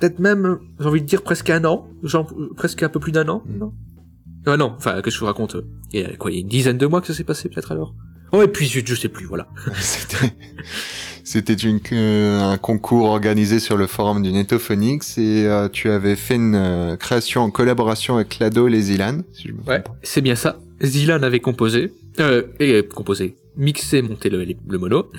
[0.00, 3.12] peut-être même, j'ai envie de dire presque un an, genre euh, presque un peu plus
[3.12, 3.72] d'un an, non
[4.46, 5.56] Ah non, enfin, que je vous raconte,
[5.92, 7.48] il y a quoi, il y a une dizaine de mois que ça s'est passé
[7.48, 7.94] peut-être alors?
[8.32, 9.48] Oh, et puis je, je sais plus, voilà.
[11.24, 16.16] C'était, une, euh, un concours organisé sur le forum du Netophonix et euh, tu avais
[16.16, 19.18] fait une euh, création en collaboration avec Lado et les Ilan.
[19.32, 20.58] si je me Ouais, c'est bien ça.
[20.82, 25.10] Zilan avait composé, euh, et euh, composé, mixé, monté le, le mono.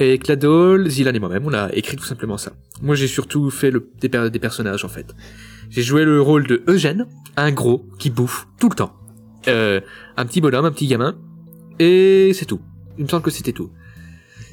[0.00, 2.52] Et Cladol, Zilan et moi-même, on a écrit tout simplement ça.
[2.82, 5.06] Moi, j'ai surtout fait le, des, per- des personnages, en fait.
[5.70, 8.92] J'ai joué le rôle de Eugène, un gros qui bouffe tout le temps.
[9.46, 9.80] Euh,
[10.16, 11.14] un petit bonhomme, un petit gamin.
[11.78, 12.60] Et c'est tout.
[12.98, 13.70] Il me semble que c'était tout.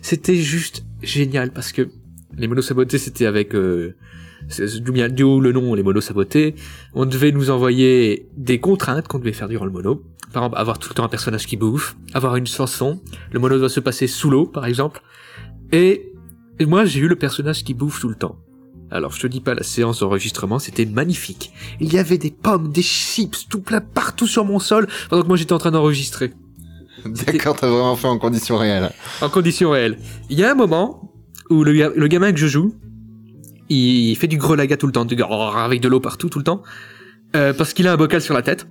[0.01, 1.89] C'était juste génial parce que
[2.35, 3.95] les monos sabotés, c'était avec euh,
[5.11, 6.55] d'où le nom, les monos sabotés.
[6.93, 10.03] On devait nous envoyer des contraintes qu'on devait faire durant le mono.
[10.33, 13.01] Par exemple, avoir tout le temps un personnage qui bouffe, avoir une chanson.
[13.31, 15.01] Le mono doit se passer sous l'eau, par exemple.
[15.71, 16.13] Et,
[16.59, 18.39] et moi, j'ai eu le personnage qui bouffe tout le temps.
[18.89, 21.53] Alors, je te dis pas, la séance d'enregistrement, c'était magnifique.
[21.79, 25.27] Il y avait des pommes, des chips, tout plein partout sur mon sol, pendant que
[25.27, 26.33] moi j'étais en train d'enregistrer.
[27.05, 28.91] D'accord, t'as vraiment fait en conditions réelles.
[29.21, 29.97] En conditions réelles.
[30.29, 31.11] Il y a un moment
[31.49, 32.75] où le, ga- le gamin que je joue,
[33.69, 36.61] il fait du grelaga tout le temps, du avec de l'eau partout tout le temps,
[37.35, 38.67] euh, parce qu'il a un bocal sur la tête.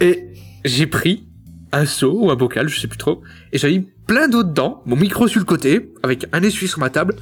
[0.00, 0.24] Et
[0.64, 1.26] j'ai pris
[1.72, 4.82] un seau ou un bocal, je sais plus trop, et j'ai mis plein d'eau dedans,
[4.86, 7.14] mon micro sur le côté, avec un essuie sur ma table.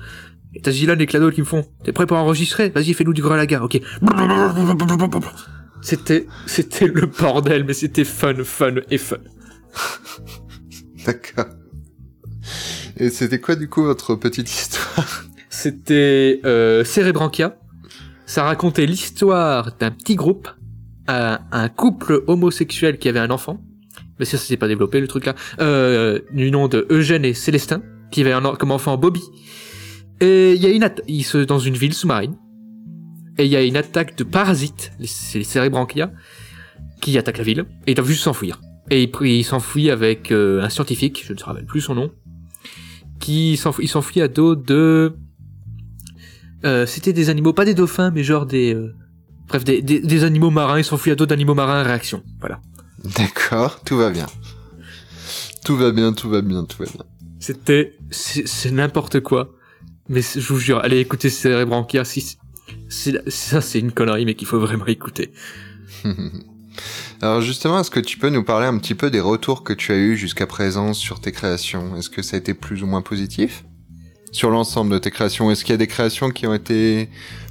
[0.54, 2.70] Et t'as Zilan et Clado qui me font, t'es prêt pour enregistrer?
[2.70, 3.78] Vas-y, fais-nous du grelaga, ok.
[5.82, 9.18] C'était, c'était le bordel, mais c'était fun, fun et fun.
[11.06, 11.46] D'accord.
[12.96, 15.24] Et c'était quoi du coup votre petite histoire?
[15.48, 17.58] C'était euh, Cerebranchia.
[18.26, 20.48] Ça racontait l'histoire d'un petit groupe,
[21.06, 23.60] un, couple homosexuel qui avait un enfant.
[24.18, 25.34] Mais ça, ça s'est pas développé le truc là.
[25.60, 29.22] Euh, du nom de Eugène et Célestin, qui avait comme enfant Bobby.
[30.20, 32.36] Et il y a une ils se dans une ville sous-marine.
[33.38, 36.10] Et il y a une attaque de parasites, c'est les Cerebranchia,
[37.00, 37.64] qui attaquent la ville.
[37.86, 38.60] Et ils doivent juste s'enfuir.
[38.90, 42.10] Et il, il s'enfuit avec euh, un scientifique, je ne me rappelle plus son nom,
[43.20, 45.14] qui s'enfuit, il s'enfuit à dos de
[46.64, 48.94] euh, c'était des animaux, pas des dauphins, mais genre des, euh,
[49.46, 50.78] bref, des, des, des animaux marins.
[50.78, 51.82] Ils s'enfuient à dos d'animaux marins.
[51.82, 52.22] Réaction.
[52.40, 52.60] Voilà.
[53.16, 54.26] D'accord, tout va bien.
[55.64, 57.04] Tout va bien, tout va bien, tout va bien.
[57.38, 59.54] C'était, c'est n'importe quoi.
[60.08, 62.04] Mais je vous jure, allez écouter Cerebranchia.
[62.04, 62.38] Si,
[62.88, 65.32] ça, c'est une connerie, mais qu'il faut vraiment écouter.
[67.20, 69.90] Alors justement, est-ce que tu peux nous parler un petit peu des retours que tu
[69.90, 71.96] as eus jusqu'à présent sur tes créations?
[71.96, 73.64] Est-ce que ça a été plus ou moins positif?
[74.30, 77.08] Sur l'ensemble de tes créations, est-ce qu'il y a des créations qui ont été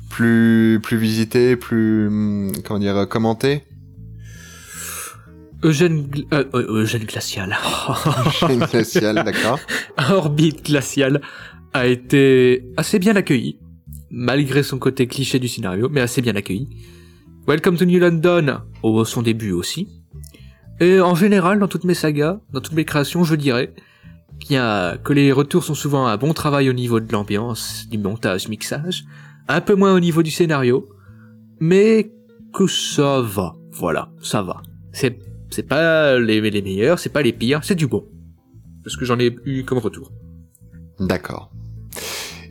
[0.09, 3.63] plus plus visitées, plus hum, comment dire commentées?
[5.63, 7.57] Eugène, euh, euh, Eugène glacial.
[8.43, 9.59] Eugène glacial, d'accord.
[10.09, 11.21] Orbite glacial
[11.73, 13.59] a été assez bien accueilli,
[14.11, 16.69] malgré son côté cliché du scénario, mais assez bien accueilli.
[17.47, 19.87] Welcome to New London, au son début aussi.
[20.81, 23.73] Et en général, dans toutes mes sagas, dans toutes mes créations, je dirais
[24.41, 27.87] qu'il y a, que les retours sont souvent un bon travail au niveau de l'ambiance,
[27.89, 29.05] du montage, mixage,
[29.47, 30.89] un peu moins au niveau du scénario,
[31.61, 32.11] mais
[32.53, 33.55] que ça va.
[33.71, 34.61] Voilà, ça va.
[34.91, 35.17] C'est,
[35.49, 38.03] c'est pas les, les meilleurs, c'est pas les pires, c'est du bon.
[38.83, 40.11] Parce que j'en ai eu comme retour.
[40.99, 41.49] D'accord.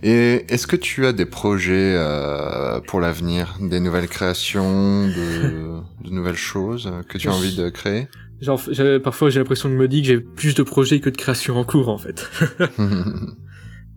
[0.02, 6.11] Et est-ce que tu as des projets euh, pour l'avenir, des nouvelles créations, de, de
[6.11, 8.09] nouvelles choses que tu as envie de créer?
[8.40, 8.61] Genre,
[9.02, 11.64] parfois j'ai l'impression de me dire que j'ai plus de projets que de créations en
[11.64, 12.28] cours en fait.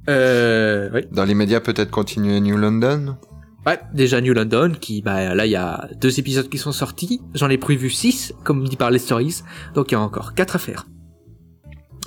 [0.09, 1.01] euh, oui.
[1.11, 3.17] Dans l'immédiat, peut-être continuer New London?
[3.65, 7.21] Ouais, déjà New London, qui, bah là il y a deux épisodes qui sont sortis,
[7.33, 9.41] j'en ai prévu six, comme dit par les stories,
[9.75, 10.87] donc il y a encore quatre à faire.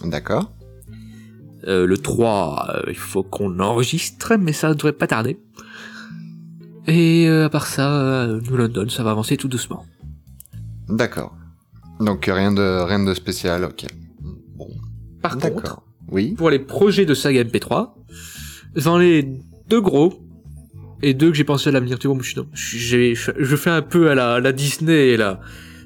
[0.02, 0.50] D'accord.
[1.66, 5.38] Euh, le 3, euh, il faut qu'on enregistre, mais ça devrait pas tarder.
[6.87, 9.85] Et euh, à part ça, New London, ça va avancer tout doucement.
[10.88, 11.37] D'accord.
[12.01, 13.87] Donc rien de rien de spécial, ok.
[14.57, 14.68] Bon.
[15.22, 16.35] Par contre, Oui.
[16.37, 17.94] pour les projets de saga MP3,
[18.75, 20.14] j'en ai deux gros
[21.03, 21.98] et deux que j'ai pensé à l'avenir.
[22.01, 22.18] Tu vois,
[22.53, 25.40] je, fais un peu à la, la Disney et la,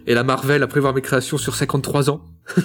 [0.07, 2.23] et la Marvel à prévoir mes créations sur 53 ans.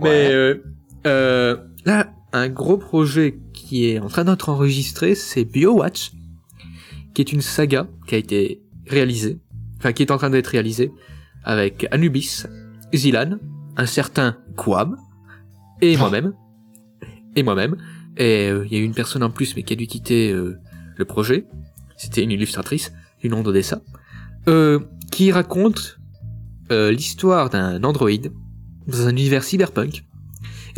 [0.00, 0.62] Mais euh,
[1.06, 6.12] euh, là, un gros projet qui est en train d'être enregistré, c'est BioWatch,
[7.14, 9.38] qui est une saga qui a été réalisée,
[9.78, 10.92] enfin qui est en train d'être réalisée
[11.44, 12.44] avec Anubis,
[12.94, 13.38] Zilan,
[13.76, 14.96] un certain Quam,
[15.80, 16.32] et moi-même,
[17.36, 17.76] et moi-même,
[18.16, 20.32] et euh, il y a eu une personne en plus mais qui a dû quitter
[20.32, 20.58] euh,
[20.96, 21.46] le projet,
[21.96, 23.80] c'était une illustratrice du nom d'Odessa,
[24.48, 24.80] euh,
[25.10, 25.98] qui raconte
[26.70, 28.30] l'histoire d'un androïde
[28.86, 30.04] dans un univers cyberpunk,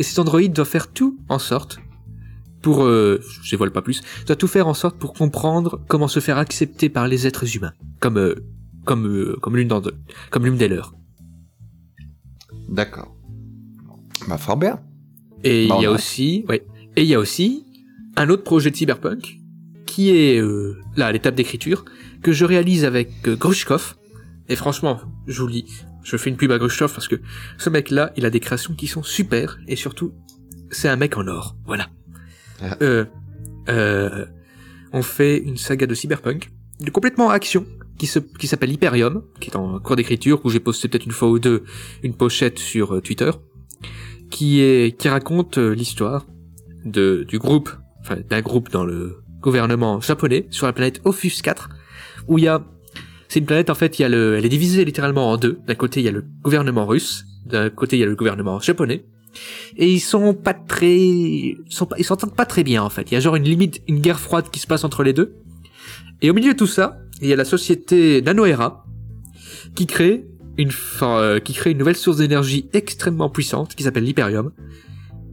[0.01, 1.77] et cet androïde doit faire tout en sorte
[2.63, 6.19] pour, euh, je dévoile pas plus, doit tout faire en sorte pour comprendre comment se
[6.19, 8.33] faire accepter par les êtres humains, comme euh,
[8.83, 9.93] comme euh, comme l'une d'entre
[10.31, 10.95] comme l'une des leurs.
[12.67, 13.15] D'accord.
[14.27, 14.79] Bah fort bien.
[15.43, 17.63] Et Bah, il y a a- aussi, ouais, et il y a aussi
[18.15, 19.37] un autre projet de cyberpunk
[19.85, 21.85] qui est euh, là à l'étape d'écriture
[22.23, 23.95] que je réalise avec Grushkov.
[24.49, 27.15] Et franchement, je vous le dis, je fais une pub à Grushkov parce que
[27.57, 30.13] ce mec-là, il a des créations qui sont super et surtout,
[30.69, 31.55] c'est un mec en or.
[31.65, 31.89] Voilà.
[32.61, 32.77] Ah.
[32.81, 33.05] Euh,
[33.69, 34.25] euh,
[34.93, 37.65] on fait une saga de cyberpunk, de complètement action,
[37.97, 41.11] qui se, qui s'appelle Hyperium, qui est en cours d'écriture, où j'ai posté peut-être une
[41.11, 41.63] fois ou deux
[42.03, 43.31] une pochette sur euh, Twitter,
[44.29, 46.25] qui est, qui raconte euh, l'histoire
[46.83, 51.69] de, du groupe, enfin, d'un groupe dans le gouvernement japonais, sur la planète Ophus 4,
[52.27, 52.63] où il y a,
[53.31, 55.59] c'est une planète, en fait, il y a le, elle est divisée littéralement en deux.
[55.65, 58.59] D'un côté, il y a le gouvernement russe, d'un côté, il y a le gouvernement
[58.59, 59.05] japonais,
[59.77, 63.09] et ils sont pas très, ils sont s'entendent pas très bien en fait.
[63.09, 65.33] Il y a genre une limite, une guerre froide qui se passe entre les deux.
[66.21, 68.85] Et au milieu de tout ça, il y a la société Nanoera
[69.75, 70.25] qui crée
[70.57, 74.51] une, euh, qui crée une nouvelle source d'énergie extrêmement puissante qui s'appelle l'Hyperium.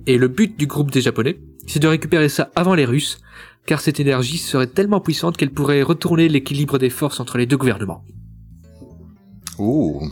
[0.07, 3.21] Et le but du groupe des Japonais, c'est de récupérer ça avant les Russes,
[3.67, 7.57] car cette énergie serait tellement puissante qu'elle pourrait retourner l'équilibre des forces entre les deux
[7.57, 8.03] gouvernements.
[9.59, 10.11] Ouh.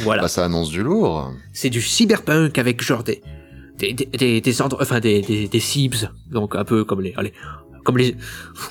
[0.00, 0.22] Voilà.
[0.22, 1.32] Bah ça annonce du lourd.
[1.52, 3.22] c'est du cyberpunk avec genre des
[3.78, 5.94] des des des, des enfin des des des cibs
[6.30, 7.32] donc un peu comme les allez
[7.84, 8.16] comme les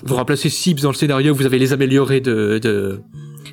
[0.03, 2.99] vous remplacez cibs dans le scénario vous avez les améliorés de de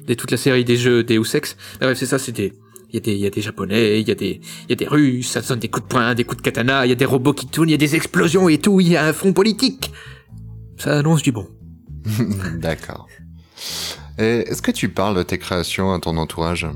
[0.08, 2.52] de toute la série des jeux Deus Ex Mais bref c'est ça c'est des
[2.92, 4.72] il y a des il y a des japonais il y a des il y
[4.72, 6.92] a des russes ça sonne des coups de poing des coups de katana il y
[6.92, 9.06] a des robots qui tournent il y a des explosions et tout il y a
[9.06, 9.92] un front politique
[10.76, 11.46] ça annonce du bon
[12.58, 13.06] D'accord.
[14.18, 16.66] Est-ce que tu parles de tes créations à ton entourage?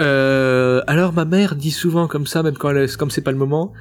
[0.00, 3.38] Euh, alors ma mère dit souvent comme ça, même quand elle, comme c'est pas le
[3.38, 3.72] moment,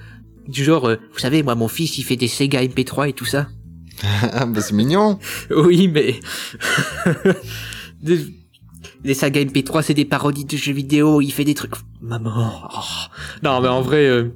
[0.47, 3.25] du genre, euh, vous savez, moi mon fils il fait des Sega MP3 et tout
[3.25, 3.47] ça.
[4.33, 5.19] Ah bah c'est mignon.
[5.49, 6.19] Oui, mais
[9.05, 11.73] des sagas MP3 c'est des parodies de jeux vidéo, il fait des trucs.
[12.01, 12.51] Maman.
[12.73, 12.79] oh.
[13.43, 14.29] Non, mais en vrai, euh,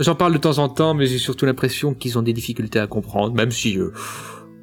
[0.00, 2.86] j'en parle de temps en temps, mais j'ai surtout l'impression qu'ils ont des difficultés à
[2.86, 3.92] comprendre, même si euh,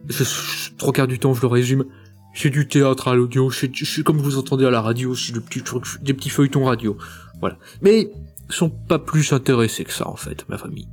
[0.07, 1.85] je, je- trois quarts du temps je le résume.
[2.33, 5.41] C'est du théâtre à l'audio, c'est c'est comme vous entendez à la radio, c'est des
[5.41, 6.97] petits trucs, des petits feuilletons radio.
[7.41, 7.57] Voilà.
[7.81, 8.09] Mais
[8.49, 10.87] ils sont pas plus intéressés que ça en fait, ma famille.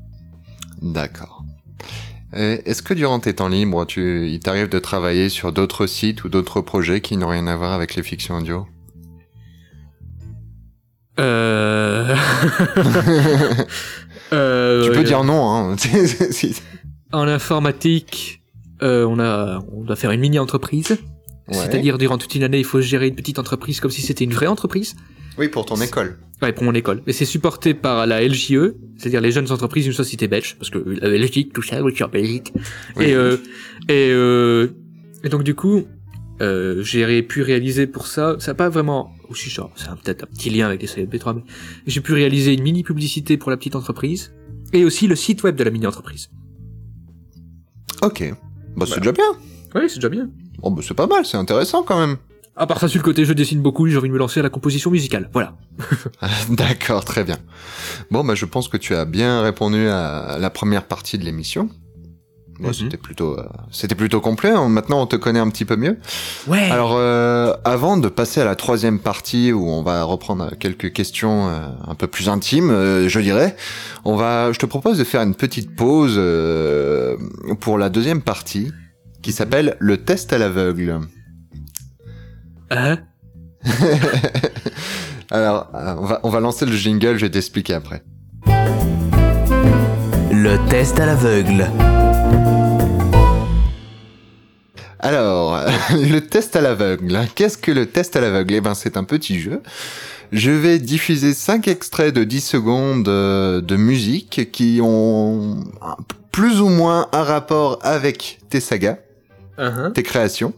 [0.83, 1.38] D'accord.
[2.33, 6.29] Est-ce que durant tes temps libres, tu, il t'arrive de travailler sur d'autres sites ou
[6.29, 8.67] d'autres projets qui n'ont rien à voir avec les fictions audio?
[11.19, 12.15] Euh...
[14.33, 15.77] Euh, Tu peux dire non, hein.
[17.13, 18.43] En informatique,
[18.83, 20.99] euh, on a, on doit faire une mini-entreprise.
[21.49, 21.55] Ouais.
[21.55, 24.35] C'est-à-dire, durant toute une année, il faut gérer une petite entreprise comme si c'était une
[24.35, 24.95] vraie entreprise.
[25.39, 26.19] Oui, pour ton école.
[26.43, 27.03] Ouais, pour mon école.
[27.07, 30.79] Mais c'est supporté par la LJE, c'est-à-dire les jeunes entreprises d'une société belge, parce que
[30.79, 32.53] la Belgique, tout ça, oui, je suis en Belgique.
[32.97, 33.07] Oui.
[33.07, 33.37] Et, euh,
[33.89, 34.69] et, euh,
[35.25, 35.85] et donc, du coup,
[36.41, 40.27] euh, j'ai pu réaliser pour ça, ça n'a pas vraiment, aussi genre, c'est peut-être un
[40.27, 41.43] petit lien avec les CLP3, mais
[41.87, 44.33] j'ai pu réaliser une mini publicité pour la petite entreprise,
[44.73, 46.31] et aussi le site web de la mini entreprise.
[48.03, 48.33] Ok.
[48.77, 49.33] Bah c'est déjà bien.
[49.75, 50.31] Oui, c'est déjà bien.
[50.59, 52.17] Bon bah c'est pas mal, c'est intéressant quand même.
[52.61, 54.43] À part ça, sur le côté, je dessine beaucoup, j'ai envie de me lancer à
[54.43, 55.31] la composition musicale.
[55.33, 55.55] Voilà.
[56.51, 57.37] D'accord, très bien.
[58.11, 61.69] Bon bah je pense que tu as bien répondu à la première partie de l'émission.
[62.59, 62.75] Bon, Mhm.
[62.75, 64.51] C'était plutôt, euh, c'était plutôt complet.
[64.51, 64.69] hein.
[64.69, 65.97] Maintenant, on te connaît un petit peu mieux.
[66.49, 66.69] Ouais.
[66.73, 71.49] Alors, euh, avant de passer à la troisième partie où on va reprendre quelques questions
[71.49, 73.55] euh, un peu plus intimes, euh, je dirais,
[74.05, 77.17] on va, je te propose de faire une petite pause euh,
[77.61, 78.73] pour la deuxième partie
[79.23, 80.99] qui s'appelle le test à l'aveugle.
[82.71, 82.99] Hein
[85.31, 87.17] Alors, euh, on va, on va lancer le jingle.
[87.17, 88.03] Je vais t'expliquer après.
[90.31, 91.67] Le test à l'aveugle.
[95.01, 95.59] Alors,
[95.93, 97.21] le test à l'aveugle.
[97.35, 98.55] Qu'est-ce que le test à l'aveugle?
[98.55, 99.63] Eh ben, c'est un petit jeu.
[100.33, 105.65] Je vais diffuser 5 extraits de 10 secondes euh, de musique qui ont
[106.33, 108.99] plus ou moins un rapport avec tes sagas,
[109.59, 109.93] Uh-huh.
[109.93, 110.53] tes créations.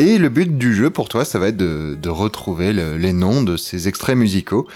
[0.00, 3.42] Et le but du jeu pour toi, ça va être de, retrouver le- les noms
[3.42, 4.66] de ces extraits musicaux.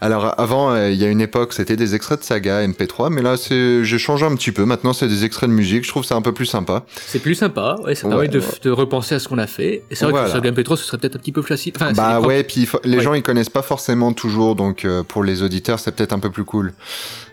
[0.00, 3.22] Alors avant, euh, il y a une époque, c'était des extraits de saga MP3, mais
[3.22, 4.64] là, j'ai changé un petit peu.
[4.66, 5.84] Maintenant, c'est des extraits de musique.
[5.84, 6.84] Je trouve ça un peu plus sympa.
[7.06, 8.44] C'est plus sympa, ouais, ça permet de, ouais.
[8.62, 9.84] de repenser à ce qu'on a fait.
[9.90, 10.26] Et c'est vrai Voilà.
[10.26, 11.72] que sur Game Petro, ce serait peut-être un petit peu facile.
[11.76, 13.02] Enfin, bah ouais, puis les Ouais.
[13.02, 16.30] gens ils connaissent pas forcément toujours, donc euh, pour les auditeurs c'est peut-être un peu
[16.30, 16.74] plus cool.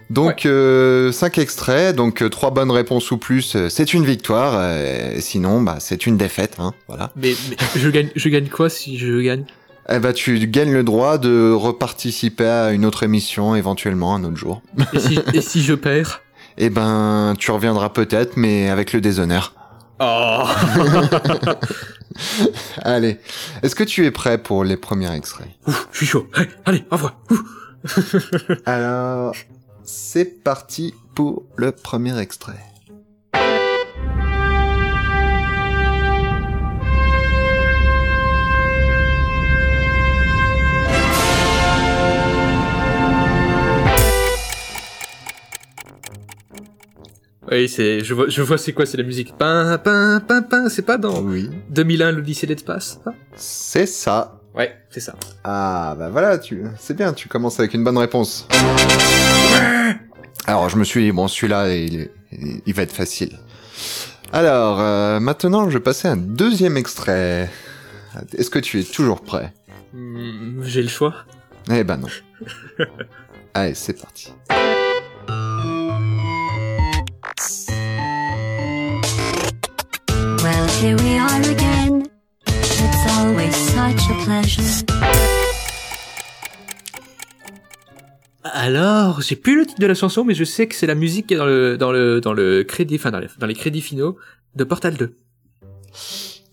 [0.09, 4.53] Donc euh, cinq extraits, donc euh, trois bonnes réponses ou plus, euh, c'est une victoire.
[4.55, 7.11] euh, sinon, bah c'est une défaite, hein, voilà.
[7.15, 9.43] Mais, mais je gagne, je gagne quoi si je gagne?
[9.89, 14.37] Eh bah tu gagnes le droit de reparticiper à une autre émission éventuellement un autre
[14.37, 14.61] jour.
[14.93, 16.21] et si, et si je perds?
[16.55, 19.55] Eh ben tu reviendras peut-être, mais avec le déshonneur.
[19.99, 20.43] Oh
[22.83, 23.17] Allez,
[23.63, 25.47] est-ce que tu es prêt pour les premiers extraits?
[25.65, 26.27] Ouf, je suis chaud.
[26.37, 27.15] Ouais, allez, au revoir.
[28.67, 29.33] Alors,
[29.83, 32.59] c'est parti pour le premier extrait.
[47.53, 49.37] Oui, c'est, je vois, je vois c'est quoi, c'est la musique.
[49.37, 51.49] Pin, pin, pin, pin, c'est pas dans Oui.
[51.69, 54.41] 2001 l'Odyssée de l'espace ça C'est ça.
[54.55, 55.13] Ouais, c'est ça.
[55.43, 58.47] Ah bah voilà, tu, c'est bien, tu commences avec une bonne réponse.
[60.45, 62.09] Alors je me suis dit bon celui-là il-
[62.65, 63.37] il va être facile.
[64.31, 67.49] Alors euh, maintenant je vais passer à un deuxième extrait.
[68.37, 69.53] Est-ce que tu es toujours prêt?
[69.93, 71.13] Hmm, J'ai le choix.
[71.71, 72.07] Eh ben non.
[73.53, 74.33] Allez c'est parti.
[80.81, 82.03] Here we are again.
[82.47, 84.85] It's always such a pleasure.
[88.43, 91.27] Alors, j'ai plus le titre de la chanson, mais je sais que c'est la musique
[91.27, 93.81] qui est dans le, dans le, dans le crédit, enfin, dans les, dans les crédits
[93.81, 94.17] finaux
[94.55, 95.15] de Portal 2.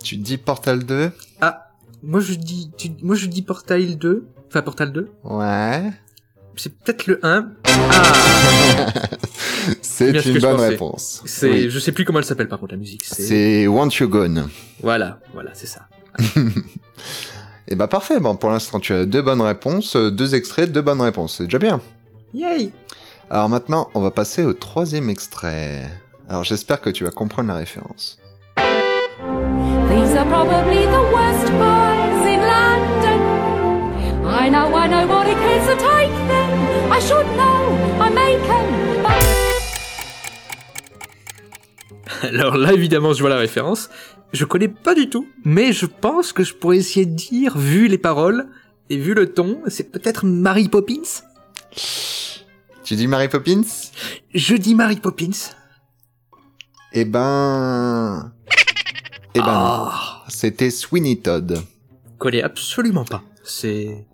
[0.03, 1.71] Tu dis Portal 2 Ah,
[2.03, 5.09] moi je dis, tu- moi je dis Portal 2, enfin Portal 2.
[5.25, 5.91] Ouais.
[6.57, 7.49] C'est peut-être le 1.
[7.65, 8.93] Ah!
[10.01, 11.23] C'est une bonne réponse.
[11.27, 11.71] C'est, Oui.
[11.71, 13.03] je sais plus comment elle s'appelle par contre la musique.
[13.05, 14.49] C'est, Want You Gone.
[14.83, 15.83] voilà, voilà, c'est ça.
[17.69, 20.83] Et bah parfait, bon pour l'instant tu as deux bonnes réponses, euh, deux extraits, deux
[20.83, 21.81] bonnes réponses, c'est déjà bien.
[22.35, 22.73] Yay!
[23.31, 25.89] Alors maintenant on va passer au troisième extrait.
[26.29, 28.19] Alors j'espère que tu vas comprendre la référence.
[28.57, 33.21] These are probably the worst boys in London.
[34.27, 36.91] I know, I know what it is to take them.
[36.93, 38.90] I should know, I make them.
[42.29, 43.91] Alors là, évidemment, je vois la référence.
[44.33, 47.89] Je connais pas du tout, mais je pense que je pourrais essayer de dire, vu
[47.89, 48.49] les paroles
[48.89, 51.23] et vu le ton, c'est peut-être Mary Poppins.
[52.85, 53.63] Tu dis Mary Poppins?
[54.35, 55.31] Je dis Mary Poppins.
[56.93, 58.33] Eh ben...
[59.35, 59.47] Eh ben.
[59.47, 60.25] Ah.
[60.29, 61.63] C'était Sweeney Todd.
[62.19, 63.23] Connais absolument pas.
[63.45, 64.07] C'est,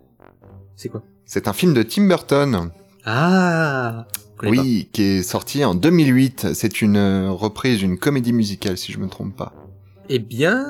[0.75, 1.03] c'est quoi?
[1.25, 2.71] C'est un film de Tim Burton.
[3.05, 4.05] Ah.
[4.43, 6.47] Oui, qui est sorti en 2008.
[6.53, 9.53] C'est une euh, reprise d'une comédie musicale si je me trompe pas.
[10.09, 10.63] Eh bien,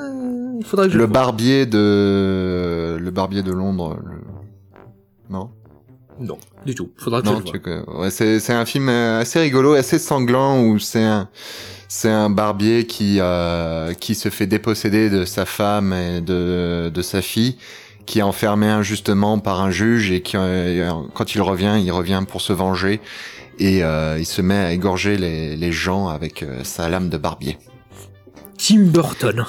[0.58, 1.12] il faudrait que je Le vois.
[1.12, 2.96] barbier de...
[3.00, 3.98] Le barbier de Londres.
[4.04, 4.20] le-
[5.30, 5.50] Non?
[6.20, 6.90] Non, du tout.
[6.96, 7.82] Faudra que Non, je le vois.
[7.84, 11.28] connais- ouais, c'est c'est un film euh, assez rigolo, assez sanglant où c'est un
[11.86, 17.02] c'est un barbier qui euh, qui se fait déposséder de sa femme et de de
[17.02, 17.56] sa fille
[18.04, 22.24] qui est enfermé injustement par un juge et qui euh, quand il revient, il revient
[22.26, 23.00] pour se venger
[23.58, 27.18] et euh, il se met à égorger les les gens avec euh, sa lame de
[27.18, 27.58] barbier.
[28.56, 29.44] Tim Burton.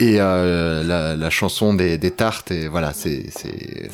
[0.00, 3.90] Et euh, la, la chanson des, des tartes, et voilà, c'est, il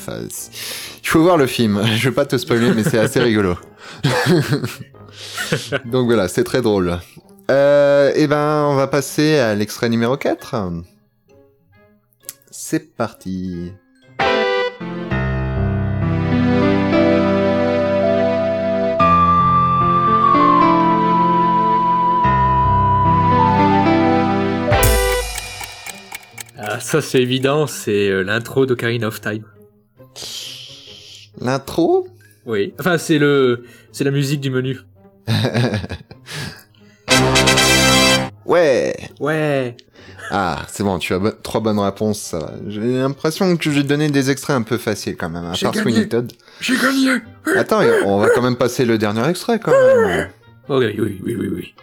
[1.08, 1.82] faut voir le film.
[1.96, 3.58] Je vais pas te spoiler, mais c'est assez rigolo.
[5.84, 6.98] Donc voilà, c'est très drôle.
[7.50, 10.72] Euh, et ben, on va passer à l'extrait numéro 4.
[12.50, 13.72] C'est parti.
[26.80, 29.44] Ah, ça c'est évident, c'est euh, l'intro d'Ocarina of Time.
[31.38, 32.08] L'intro?
[32.46, 32.72] Oui.
[32.80, 34.78] Enfin, c'est le, c'est la musique du menu.
[38.46, 38.96] Ouais.
[39.20, 39.76] Ouais.
[40.30, 42.18] Ah, c'est bon, tu as bo- trois bonnes réponses.
[42.18, 42.52] ça va.
[42.66, 45.74] J'ai l'impression que j'ai donné des extraits un peu faciles quand même, à J'ai part
[45.74, 45.92] gagné.
[45.92, 46.32] Sweeney Todd.
[46.60, 47.18] J'ai gagné.
[47.56, 50.30] Attends, on va quand même passer le dernier extrait quand même.
[50.68, 51.74] Ok, oui, oui, oui, oui.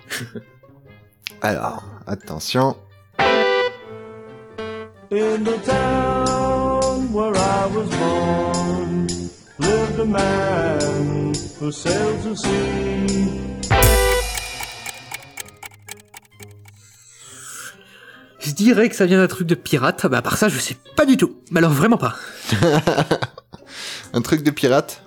[1.41, 2.75] Alors, attention.
[5.09, 9.07] In the town where I was born
[9.57, 13.07] lived a man who sailed to sea.
[18.39, 20.75] Je dirais que ça vient d'un truc de pirate, bah à part ça je sais
[20.97, 21.37] pas du tout.
[21.51, 22.17] Mais alors vraiment pas.
[24.13, 25.03] Un truc de pirate?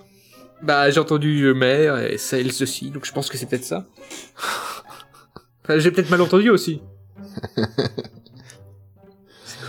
[0.62, 3.84] Bah j'ai entendu euh, mer et Sales aussi, donc je pense que c'est peut-être ça.
[5.62, 6.80] Enfin, j'ai peut-être mal entendu aussi.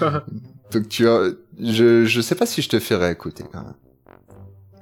[0.71, 1.31] Donc tu as...
[1.59, 3.73] Je, je sais pas si je te ferai écouter quand même.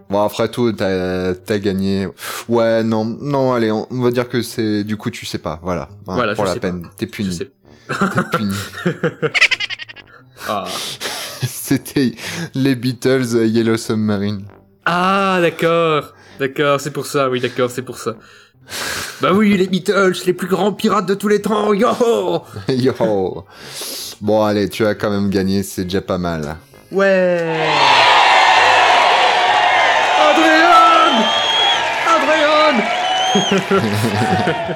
[0.10, 2.08] Bon, après tout, t'as as gagné.
[2.48, 4.84] Ouais, non, non, allez, on, on va dire que c'est...
[4.84, 5.90] Du coup, tu sais pas, voilà.
[6.08, 7.38] Hein, Voilà, pour je la sais peine, t'es puni.
[7.38, 7.50] T'es
[8.38, 8.56] puni.
[10.48, 10.66] Ah.
[11.46, 12.14] C'était
[12.56, 14.46] les Beatles Yellow Submarine.
[14.86, 16.14] Ah, d'accord.
[16.40, 18.16] D'accord, c'est pour ça, oui, d'accord, c'est pour ça.
[19.22, 21.90] Bah oui, les Beatles, les plus grands pirates de tous les temps, yo
[22.70, 23.46] Yo
[24.22, 26.58] Bon, allez, tu as quand même gagné, c'est déjà pas mal.
[26.92, 27.58] Ouais
[30.20, 31.24] Adrien
[32.08, 32.84] Adrien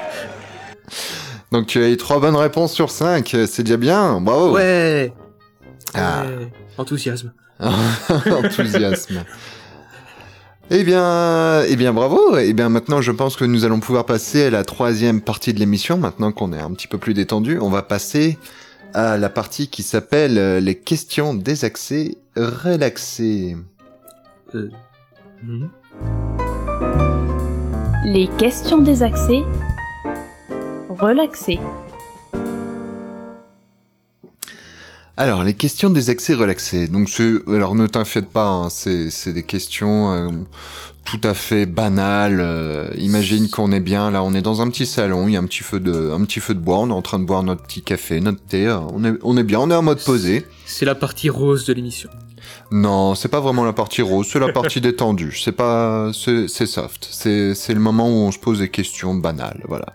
[1.52, 5.12] Donc tu as eu trois bonnes réponses sur 5, c'est déjà bien, bravo Ouais
[5.94, 6.22] Ah.
[6.22, 6.50] Ouais.
[6.78, 7.32] Enthousiasme.
[7.60, 9.24] Enthousiasme.
[10.70, 12.38] Eh bien, eh bien, bravo.
[12.38, 15.58] Eh bien, maintenant, je pense que nous allons pouvoir passer à la troisième partie de
[15.58, 15.98] l'émission.
[15.98, 18.38] Maintenant qu'on est un petit peu plus détendu, on va passer
[18.94, 23.56] à la partie qui s'appelle euh, les questions désaxées, relaxées.
[24.54, 24.70] Euh,
[25.42, 25.66] hmm.
[28.06, 29.42] Les questions désaxées.
[30.88, 31.58] Relaxées.
[35.16, 36.86] Alors, les questions désaxées, relaxées.
[36.88, 40.28] Donc, c'est- alors ne t'inquiète pas, hein, c'est c'est des questions euh,
[41.04, 42.40] tout à fait banales.
[42.40, 45.40] euh, imagine qu'on est bien là, on est dans un petit salon, il y a
[45.40, 47.42] un petit feu de, un petit feu de bois, on est en train de boire
[47.42, 48.66] notre petit café, notre thé.
[48.66, 50.44] euh, On est, on est bien, on est en mode posé.
[50.66, 52.10] C'est la partie rose de l'émission.
[52.70, 55.36] Non, c'est pas vraiment la partie rose, c'est la partie détendue.
[55.42, 57.06] C'est pas, c'est soft.
[57.10, 59.62] C'est c'est le moment où on se pose des questions banales.
[59.68, 59.86] Voilà.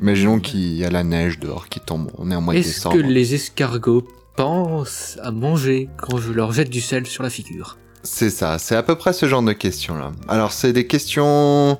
[0.00, 2.10] Imaginons qu'il y a la neige dehors qui tombe.
[2.18, 2.96] On est en mois de Est-ce décembre.
[2.96, 4.06] que les escargots
[4.36, 7.78] pensent à manger quand je leur jette du sel sur la figure?
[8.04, 10.10] C'est ça, c'est à peu près ce genre de questions-là.
[10.26, 11.78] Alors, c'est des questions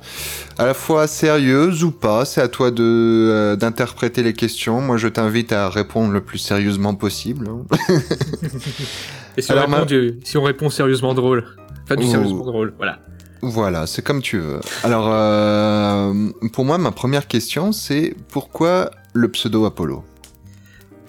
[0.57, 4.81] à la fois sérieuses ou pas, c'est à toi de euh, d'interpréter les questions.
[4.81, 7.49] Moi, je t'invite à répondre le plus sérieusement possible.
[9.37, 11.45] Et si, Alors, on, répond ma- du- si on répond sérieusement drôle
[11.85, 12.99] Enfin, du sérieusement drôle, voilà.
[13.41, 14.61] Voilà, c'est comme tu veux.
[14.85, 20.05] Alors, euh, pour moi, ma première question, c'est pourquoi le pseudo Apollo?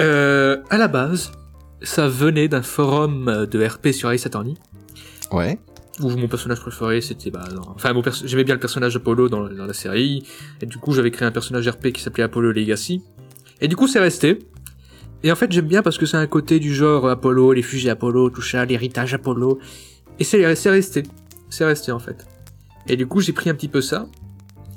[0.01, 1.31] Euh, à la base,
[1.83, 4.55] ça venait d'un forum de RP sur Ace Attorney,
[5.33, 5.59] Ouais.
[5.99, 7.61] où mon personnage préféré c'était bah, non.
[7.75, 10.23] enfin j'aimais bien le personnage Apollo dans, dans la série,
[10.61, 13.01] et du coup j'avais créé un personnage RP qui s'appelait Apollo Legacy,
[13.61, 14.39] et du coup c'est resté.
[15.23, 17.89] Et en fait j'aime bien parce que c'est un côté du genre Apollo, les fusées
[17.89, 19.59] Apollo, tout ça, l'héritage Apollo,
[20.19, 21.03] et c'est resté,
[21.49, 22.25] c'est resté en fait.
[22.87, 24.07] Et du coup j'ai pris un petit peu ça,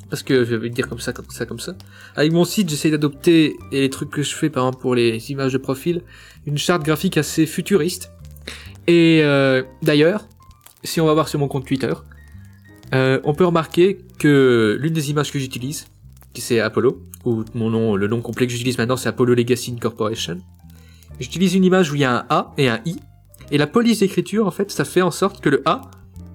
[0.09, 1.75] parce que je vais le dire comme ça, comme ça, comme ça.
[2.15, 5.31] Avec mon site, j'essaye d'adopter, et les trucs que je fais, par exemple, pour les
[5.31, 6.03] images de profil,
[6.47, 8.13] une charte graphique assez futuriste.
[8.87, 10.29] Et euh, d'ailleurs,
[10.87, 11.93] si on va voir sur mon compte Twitter,
[12.95, 15.87] euh, on peut remarquer que l'une des images que j'utilise,
[16.33, 19.73] qui c'est Apollo, ou mon nom, le nom complet que j'utilise maintenant, c'est Apollo Legacy
[19.73, 20.39] Incorporation.
[21.19, 22.97] J'utilise une image où il y a un A et un I,
[23.51, 25.83] et la police d'écriture, en fait, ça fait en sorte que le A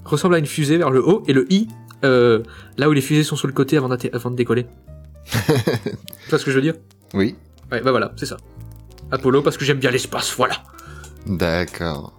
[0.05, 1.67] ressemble à une fusée vers le haut, et le I,
[2.03, 2.41] euh,
[2.77, 4.65] là où les fusées sont sur le côté avant, avant de décoller.
[5.31, 6.75] tu vois ce que je veux dire?
[7.13, 7.35] Oui.
[7.71, 8.37] Ouais, bah voilà, c'est ça.
[9.11, 10.55] Apollo, parce que j'aime bien l'espace, voilà.
[11.25, 12.13] D'accord.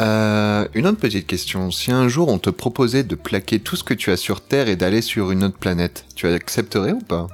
[0.00, 1.70] Euh, une autre petite question.
[1.70, 4.68] Si un jour on te proposait de plaquer tout ce que tu as sur Terre
[4.68, 7.28] et d'aller sur une autre planète, tu accepterais ou pas?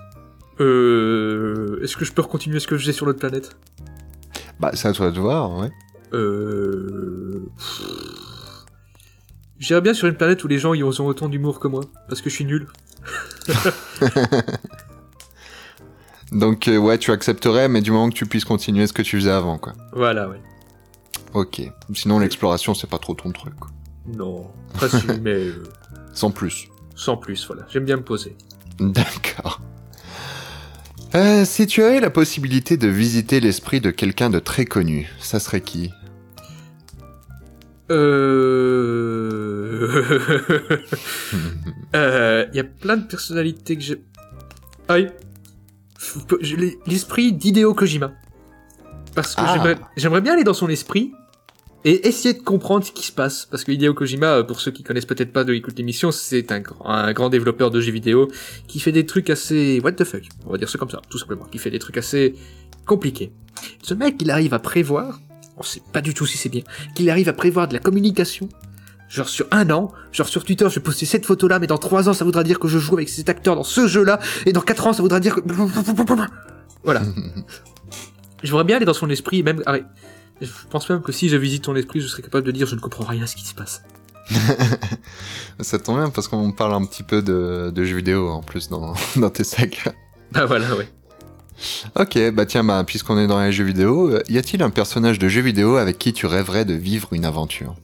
[0.60, 1.80] Euh...
[1.82, 3.56] Est-ce que je peux continuer ce que je faisais sur l'autre planète?
[4.60, 5.70] Bah, c'est à toi de voir, ouais.
[6.12, 7.48] Euh...
[9.58, 12.20] J'irais bien sur une planète où les gens y ont autant d'humour que moi, parce
[12.20, 12.68] que je suis nul.
[16.32, 19.18] Donc, euh, ouais, tu accepterais, mais du moment que tu puisses continuer ce que tu
[19.18, 19.74] faisais avant, quoi.
[19.92, 20.40] Voilà, ouais.
[21.34, 21.62] Ok.
[21.94, 23.54] Sinon, l'exploration, c'est pas trop ton truc.
[24.06, 25.62] Non, pas si, mais euh,
[26.12, 26.68] Sans plus.
[26.94, 27.62] sans plus, voilà.
[27.70, 28.36] J'aime bien me poser.
[28.80, 29.60] D'accord.
[31.14, 35.40] Euh, si tu avais la possibilité de visiter l'esprit de quelqu'un de très connu, ça
[35.40, 35.90] serait qui?
[37.90, 38.78] Euh...
[41.94, 44.02] Euh, Il y a plein de personnalités que j'ai...
[44.88, 45.10] Aïe
[46.40, 48.12] J'ai L'esprit d'Hideo Kojima.
[49.14, 49.74] Parce que Ah.
[49.96, 51.12] j'aimerais bien aller dans son esprit
[51.84, 53.46] et essayer de comprendre ce qui se passe.
[53.50, 56.52] Parce que Hideo Kojima, euh, pour ceux qui connaissent peut-être pas de écoute l'émission, c'est
[56.52, 58.28] un, grand- un grand développeur de jeux vidéo
[58.68, 59.80] qui fait des trucs assez...
[59.82, 61.44] What the fuck On va dire ça comme ça, tout simplement.
[61.44, 62.34] Qui fait des trucs assez
[62.86, 63.32] compliqués.
[63.82, 65.20] Ce mec, il arrive à prévoir
[65.56, 66.62] on sait pas du tout si c'est bien,
[66.94, 68.48] qu'il arrive à prévoir de la communication,
[69.08, 72.08] genre sur un an, genre sur Twitter, je vais poster cette photo-là, mais dans trois
[72.08, 74.60] ans, ça voudra dire que je joue avec cet acteur dans ce jeu-là, et dans
[74.60, 75.40] quatre ans, ça voudra dire que...
[76.84, 77.02] Voilà.
[78.42, 79.62] je voudrais bien aller dans son esprit, même...
[79.66, 79.84] arrête.
[80.42, 82.74] Je pense même que si je visite ton esprit, je serais capable de dire je
[82.74, 83.82] ne comprends rien à ce qui se passe.
[85.60, 88.68] Ça tombe bien parce qu'on parle un petit peu de, de jeux vidéo en plus
[88.68, 89.92] dans, dans tes sagas.
[90.32, 90.88] Bah voilà, ouais.
[91.98, 95.18] Ok, bah tiens, bah, puisqu'on est dans les jeux vidéo, euh, y a-t-il un personnage
[95.18, 97.74] de jeu vidéo avec qui tu rêverais de vivre une aventure?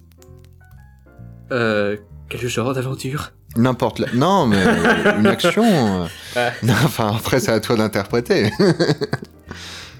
[1.53, 1.97] Euh,
[2.29, 3.31] quel genre d'aventure?
[3.57, 4.13] N'importe la...
[4.15, 4.63] Non, mais
[5.19, 5.65] une action.
[5.65, 6.51] euh, Ah.
[6.63, 8.51] non, enfin, après, c'est à toi d'interpréter.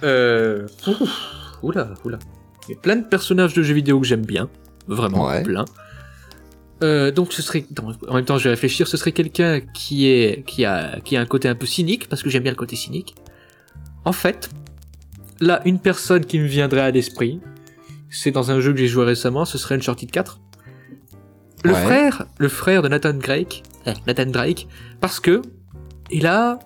[0.03, 0.67] Euh...
[0.87, 1.11] ouf,
[1.63, 2.19] Oula, oula.
[2.69, 4.49] Il y a plein de personnages de jeux vidéo que j'aime bien.
[4.87, 5.43] Vraiment, Ouais.
[5.43, 5.65] plein.
[6.83, 7.65] Euh, donc ce serait,
[8.09, 11.21] en même temps je vais réfléchir, ce serait quelqu'un qui est, qui a, qui a
[11.21, 13.17] un côté un peu cynique, parce que j'aime bien le côté cynique.
[14.05, 14.49] En fait,
[15.41, 17.41] là, une personne qui me viendrait à l'esprit,
[18.11, 20.41] c'est dans un jeu que j'ai joué récemment, ce serait Uncharted 4.
[21.65, 21.83] Le Ouais.
[21.83, 24.69] frère, le frère de Nathan Drake, euh, Nathan Drake,
[25.01, 25.43] parce que
[26.11, 26.61] il a,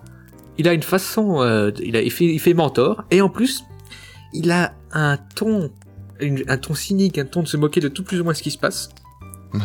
[0.59, 3.63] il a une façon, euh, il, a, il, fait, il fait mentor, et en plus,
[4.31, 5.71] il a un ton,
[6.19, 8.43] une- un ton cynique, un ton de se moquer de tout plus ou moins ce
[8.43, 8.89] qui se passe.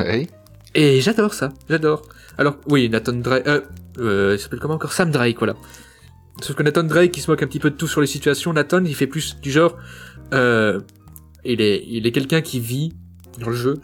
[0.01, 0.26] ouais.
[0.74, 2.03] Et j'adore ça, j'adore.
[2.36, 3.62] Alors, oui, Nathan Drake, euh,
[3.99, 4.92] euh, il s'appelle comment encore?
[4.92, 5.57] Sam Drake, voilà.
[6.42, 8.53] Sauf que Nathan Drake, il se moque un petit peu de tout sur les situations.
[8.53, 9.76] Nathan, il fait plus du genre,
[10.34, 10.80] euh,
[11.44, 12.92] il est, il est quelqu'un qui vit
[13.40, 13.80] dans le jeu.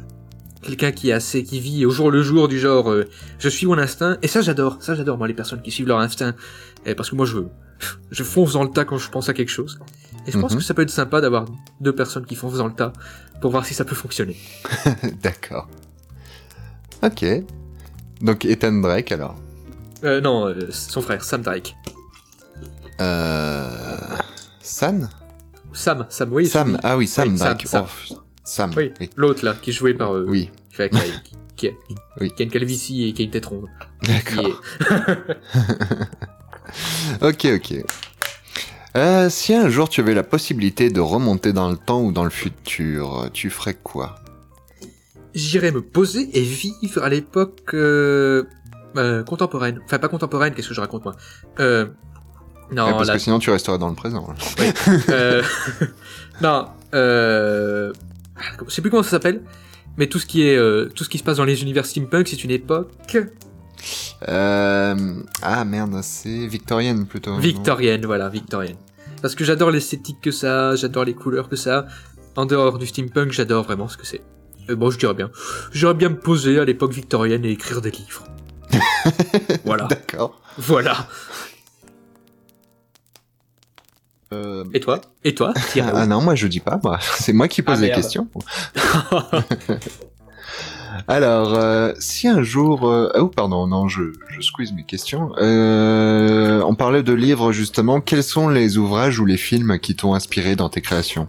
[0.63, 3.05] Quelqu'un qui est assez, qui vit au jour le jour du genre, euh,
[3.39, 4.19] je suis mon instinct.
[4.23, 4.77] Et ça, j'adore.
[4.81, 6.35] Ça, j'adore, moi, les personnes qui suivent leur instinct.
[6.87, 7.39] Et parce que moi, je,
[8.11, 9.79] je fonce dans le tas quand je pense à quelque chose.
[10.27, 10.59] Et je pense Mhm.
[10.59, 11.47] que ça peut être sympa d'avoir
[11.81, 12.93] deux personnes qui foncent dans le tas
[13.41, 14.37] pour voir si ça peut fonctionner.
[15.23, 15.69] D'accord.
[17.03, 17.25] Ok.
[18.21, 19.37] Donc, Ethan Drake, alors.
[20.05, 21.75] Euh, non, euh, son frère, Sam Drake.
[23.01, 23.99] Euh...
[24.61, 25.11] San
[25.73, 26.47] Sam, Sam, oui.
[26.47, 27.67] Sam, celui- ah oui, Sam Oui, Drake.
[27.67, 28.15] Sam, Oh,
[28.45, 28.71] Sam.
[28.77, 30.15] Oui, l'autre là, qui est joué par.
[30.15, 30.51] euh, Oui.
[30.71, 31.03] qui, fait- qui a,
[31.57, 31.71] qui, a,
[32.21, 32.33] Oui.
[32.35, 33.67] qui a une calvitie et qui a une tête ronde.
[34.05, 34.47] D'accord.
[34.47, 34.55] Est-
[37.23, 37.85] Ok, ok.
[38.97, 42.23] Euh, si un jour tu avais la possibilité de remonter dans le temps ou dans
[42.25, 44.17] le futur, tu ferais quoi?
[45.35, 48.45] J'irais me poser et vivre à l'époque euh,
[48.97, 49.81] euh, contemporaine.
[49.85, 51.17] Enfin, pas contemporaine, qu'est-ce que je raconte moi?
[51.59, 51.87] Euh,
[52.71, 54.33] Non, Ouais, Parce la- que sinon tu resterais dans le présent.
[55.09, 55.43] euh,
[56.41, 57.93] non, euh,
[58.69, 59.43] je sais plus comment ça s'appelle,
[59.97, 62.29] mais tout ce qui est, euh, tout ce qui se passe dans les univers steampunk,
[62.29, 63.17] c'est une époque
[64.29, 65.15] Euh...
[65.43, 67.37] Ah merde, c'est victorienne plutôt.
[67.39, 68.77] victorienne, voilà, victorienne.
[69.25, 71.79] Parce que j'adore l'esthétique que ça, a, j'adore les couleurs que ça.
[71.79, 71.87] a.
[72.37, 74.21] En dehors du steampunk, j'adore vraiment ce que c'est.
[74.69, 75.31] Euh, bon, je dirais bien.
[75.73, 78.25] J'aimerais bien me poser à l'époque victorienne et écrire des livres.
[79.65, 79.85] voilà.
[79.85, 80.43] D'accord.
[80.59, 81.09] Voilà.
[84.35, 85.01] Euh, Et toi?
[85.25, 86.99] Et toi Ah non, moi je dis pas, moi.
[87.19, 88.29] c'est moi qui pose Ah, les questions.
[91.07, 92.89] Alors, euh, si un jour...
[92.89, 95.33] euh, Oh, pardon, non, je, je squeeze mes questions.
[95.39, 98.01] Euh, on parlait de livres, justement.
[98.01, 101.29] Quels sont les ouvrages ou les films qui t'ont inspiré dans tes créations?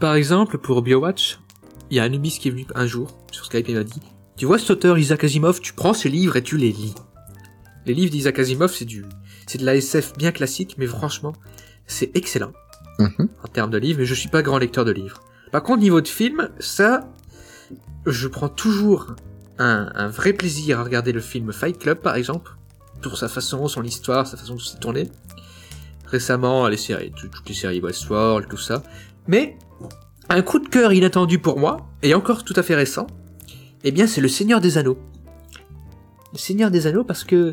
[0.00, 1.38] Par exemple, pour BioWatch,
[1.90, 4.00] il y a Anubis qui est venu un jour sur Skype et m'a dit
[4.36, 6.94] Tu vois cet auteur Isaac Asimov, tu prends ses livres et tu les lis.
[7.86, 9.04] Les livres d'Isaac Asimov, c'est du,
[9.46, 11.34] c'est de la SF bien classique, mais franchement,
[11.86, 12.52] c'est excellent
[12.98, 13.28] Mhm.
[13.44, 13.98] en termes de livres.
[14.00, 15.20] Mais je suis pas grand lecteur de livres.
[15.52, 17.08] Par contre, niveau de film, ça,
[18.06, 19.14] je prends toujours
[19.58, 22.52] un, un vrai plaisir à regarder le film Fight Club, par exemple,
[23.02, 25.08] pour sa façon, son histoire, sa façon de se tourner.
[26.06, 28.82] Récemment, les séries, tout- toutes les séries Westworld, tout ça.
[29.26, 29.56] Mais
[30.28, 33.06] un coup de cœur inattendu pour moi, et encore tout à fait récent,
[33.84, 34.98] eh bien c'est le Seigneur des Anneaux.
[36.32, 37.52] Le Seigneur des Anneaux parce que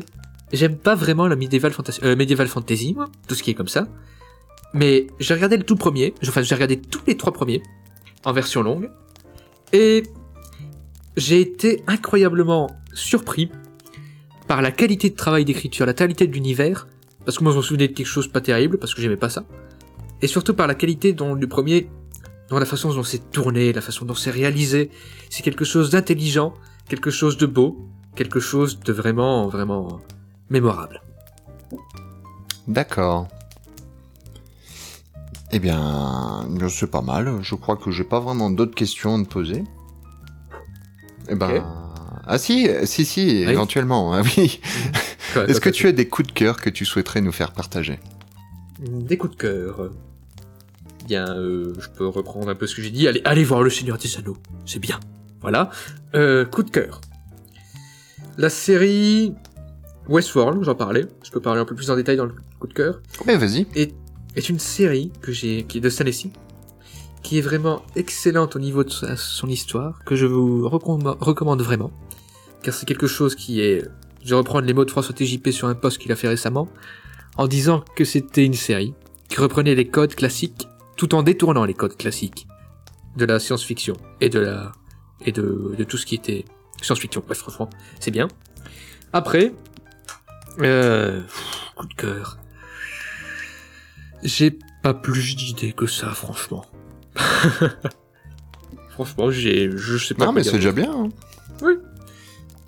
[0.52, 2.96] j'aime pas vraiment la medieval fantasy, euh, medieval fantasy,
[3.28, 3.86] tout ce qui est comme ça.
[4.74, 7.62] Mais j'ai regardé le tout premier, enfin j'ai regardé tous les trois premiers,
[8.24, 8.90] en version longue,
[9.72, 10.04] et
[11.16, 13.50] j'ai été incroyablement surpris
[14.48, 16.88] par la qualité de travail d'écriture, la qualité de l'univers,
[17.24, 19.30] parce que moi je me souvenais de quelque chose pas terrible, parce que j'aimais pas
[19.30, 19.44] ça,
[20.20, 21.88] et surtout par la qualité dont le premier,
[22.48, 24.90] dont la façon dont c'est tourné, la façon dont c'est réalisé,
[25.30, 26.54] c'est quelque chose d'intelligent,
[26.88, 27.78] quelque chose de beau,
[28.14, 30.00] quelque chose de vraiment, vraiment
[30.50, 31.02] mémorable.
[32.68, 33.28] D'accord.
[35.50, 37.38] Eh bien, c'est pas mal.
[37.42, 39.64] Je crois que j'ai pas vraiment d'autres questions à te poser.
[41.32, 41.64] Eh ben...
[42.26, 44.60] Ah si, si, si, éventuellement, ah oui.
[45.34, 47.98] Est-ce que tu as des coups de cœur que tu souhaiterais nous faire partager?
[48.80, 49.90] Des coups de cœur.
[51.06, 53.08] Bien, euh, je peux reprendre un peu ce que j'ai dit.
[53.08, 54.36] Allez, allez voir Le Seigneur des Anneaux.
[54.66, 55.00] C'est bien.
[55.40, 55.70] Voilà.
[56.14, 57.00] Euh, coup de cœur.
[58.38, 59.34] La série
[60.08, 61.06] Westworld, j'en parlais.
[61.24, 63.00] Je peux parler un peu plus en détail dans le coup de cœur.
[63.26, 63.66] Mais vas-y.
[63.74, 66.12] Est une série que j'ai, qui est de Stanley
[67.22, 71.90] qui est vraiment excellente au niveau de son histoire, que je vous recomm- recommande vraiment,
[72.62, 73.88] car c'est quelque chose qui est,
[74.24, 76.68] je vais reprendre les mots de François TJP sur un post qu'il a fait récemment,
[77.36, 78.94] en disant que c'était une série
[79.28, 82.46] qui reprenait les codes classiques, tout en détournant les codes classiques
[83.16, 84.72] de la science-fiction et de la
[85.24, 86.44] et de, de tout ce qui était
[86.80, 87.22] science-fiction.
[87.26, 87.70] Bref, franchement,
[88.00, 88.28] c'est bien.
[89.12, 89.54] Après,
[90.60, 91.20] euh,
[91.76, 92.38] coup de cœur.
[94.22, 96.64] J'ai pas plus d'idées que ça, franchement.
[98.90, 100.26] franchement, j'ai, je sais pas.
[100.26, 100.90] Non, mais c'est déjà bien.
[100.90, 101.08] hein.
[101.62, 101.74] Oui.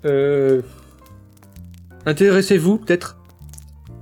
[0.05, 0.61] Euh...
[2.05, 3.17] Intéressez-vous, peut-être?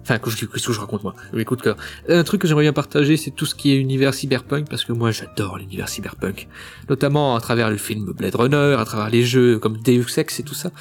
[0.02, 1.16] Enfin, qu'est-ce que je raconte, moi?
[1.32, 1.78] Mes coups de cœur.
[2.10, 4.92] Un truc que j'aimerais bien partager, c'est tout ce qui est univers cyberpunk, parce que
[4.92, 6.50] moi, j'adore l'univers cyberpunk.
[6.90, 10.44] Notamment à travers le film Blade Runner, à travers les jeux comme Deus Ex et
[10.44, 10.72] tout ça.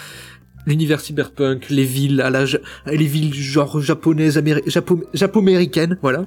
[0.66, 2.44] L'univers cyberpunk, les villes à la...
[2.86, 4.62] Les villes genre japonaises, améri...
[4.66, 5.04] japo...
[5.14, 6.24] japo-américaines, voilà.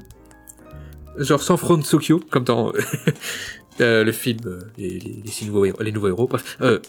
[1.18, 2.72] Genre San Francisco, comme dans
[3.82, 6.57] euh, le film euh, les, les, les six nouveaux héros, les nouveaux héros, bref.
[6.61, 6.80] Euh,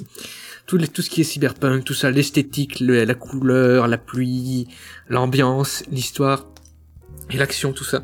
[0.66, 4.66] tout, les- tout ce qui est cyberpunk, tout ça, l'esthétique, le- la couleur, la pluie,
[5.09, 6.47] l'ambiance, l'histoire
[7.31, 8.03] et l'action, tout ça.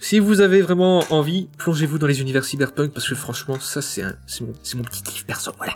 [0.00, 4.02] Si vous avez vraiment envie, plongez-vous dans les univers cyberpunk parce que franchement, ça c'est
[4.02, 5.72] un, c'est mon, c'est mon petit kiff perso, voilà.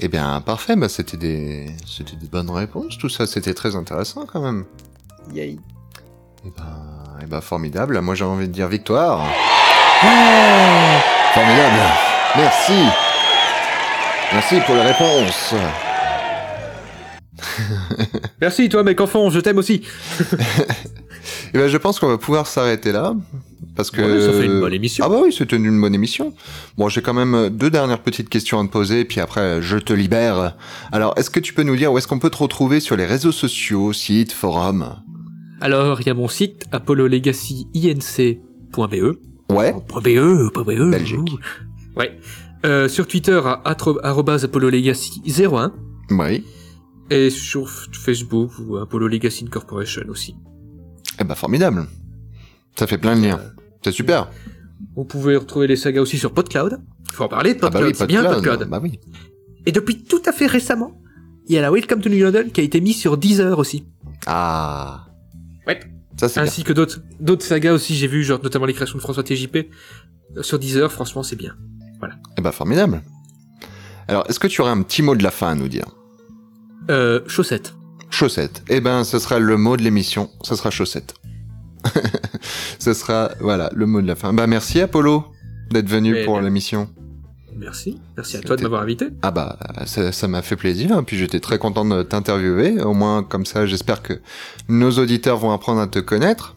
[0.00, 0.76] Eh bien, parfait.
[0.76, 2.96] Bah, c'était des, c'était des bonnes réponses.
[2.98, 4.64] Tout ça, c'était très intéressant quand même.
[5.34, 5.58] Yay.
[6.46, 8.00] Eh ben, eh ben, formidable.
[8.00, 9.26] Moi, j'ai envie de dire victoire.
[11.34, 11.80] Formidable.
[12.36, 12.84] Merci.
[14.32, 15.54] Merci pour la réponse.
[18.40, 19.82] Merci toi mec enfant, je t'aime aussi.
[21.54, 23.14] Eh ben, je pense qu'on va pouvoir s'arrêter là.
[23.76, 24.00] Parce que.
[24.00, 25.04] Ouais, ça fait une bonne émission.
[25.06, 26.34] Ah bah oui, c'était une bonne émission.
[26.76, 29.92] Bon, j'ai quand même deux dernières petites questions à te poser, puis après, je te
[29.92, 30.56] libère.
[30.90, 33.06] Alors, est-ce que tu peux nous dire où est-ce qu'on peut te retrouver sur les
[33.06, 34.96] réseaux sociaux, sites, forums?
[35.60, 39.18] Alors, il y a mon site apollolegacyinc.be.
[39.50, 39.72] Ouais.
[39.72, 40.90] .be, pas BE.
[40.90, 41.18] Belgique.
[41.96, 42.18] Ouais.
[42.66, 45.72] Euh, sur Twitter à atro- arrobase apollolegacy01
[46.10, 46.44] Oui.
[47.10, 50.34] et sur Facebook ou Apollo Legacy Corporation aussi.
[51.20, 51.86] Eh ben, formidable.
[52.76, 53.40] Ça fait plein de liens.
[53.82, 54.30] C'est super.
[54.96, 56.80] Vous pouvez retrouver les sagas aussi sur PodCloud.
[57.12, 58.44] Faut en parler de Ah bah PodCloud, oui, c'est bien PodCloud.
[58.44, 58.68] PodCloud.
[58.70, 59.00] Bah oui.
[59.66, 61.00] Et depuis tout à fait récemment,
[61.48, 63.84] il y a la Welcome to New London qui a été mise sur Deezer aussi.
[64.26, 65.07] Ah.
[65.68, 65.80] Ouais.
[66.16, 66.48] Ça, c'est bien.
[66.50, 69.70] Ainsi que d'autres d'autres sagas aussi, j'ai vu, genre notamment les créations de François TJP.
[70.36, 71.54] euh, Sur Deezer, franchement, c'est bien.
[72.00, 72.14] Voilà.
[72.36, 73.02] Eh ben, formidable.
[74.08, 75.84] Alors, est-ce que tu aurais un petit mot de la fin à nous dire?
[76.90, 77.74] Euh, chaussettes.
[78.10, 78.62] Chaussette.
[78.68, 80.30] Eh ben, ce sera le mot de l'émission.
[80.42, 81.14] Ce sera chaussette.
[82.78, 84.32] ce sera, voilà, le mot de la fin.
[84.32, 85.24] Bah, merci Apollo
[85.70, 86.88] d'être venu Mais- pour l'émission.
[87.58, 87.98] Merci.
[88.16, 89.08] Merci à toi de m'avoir invité.
[89.22, 90.92] Ah bah, ça m'a fait plaisir.
[90.92, 91.02] hein.
[91.02, 92.80] Puis j'étais très content de t'interviewer.
[92.80, 94.14] Au moins, comme ça, j'espère que
[94.68, 96.54] nos auditeurs vont apprendre à te connaître,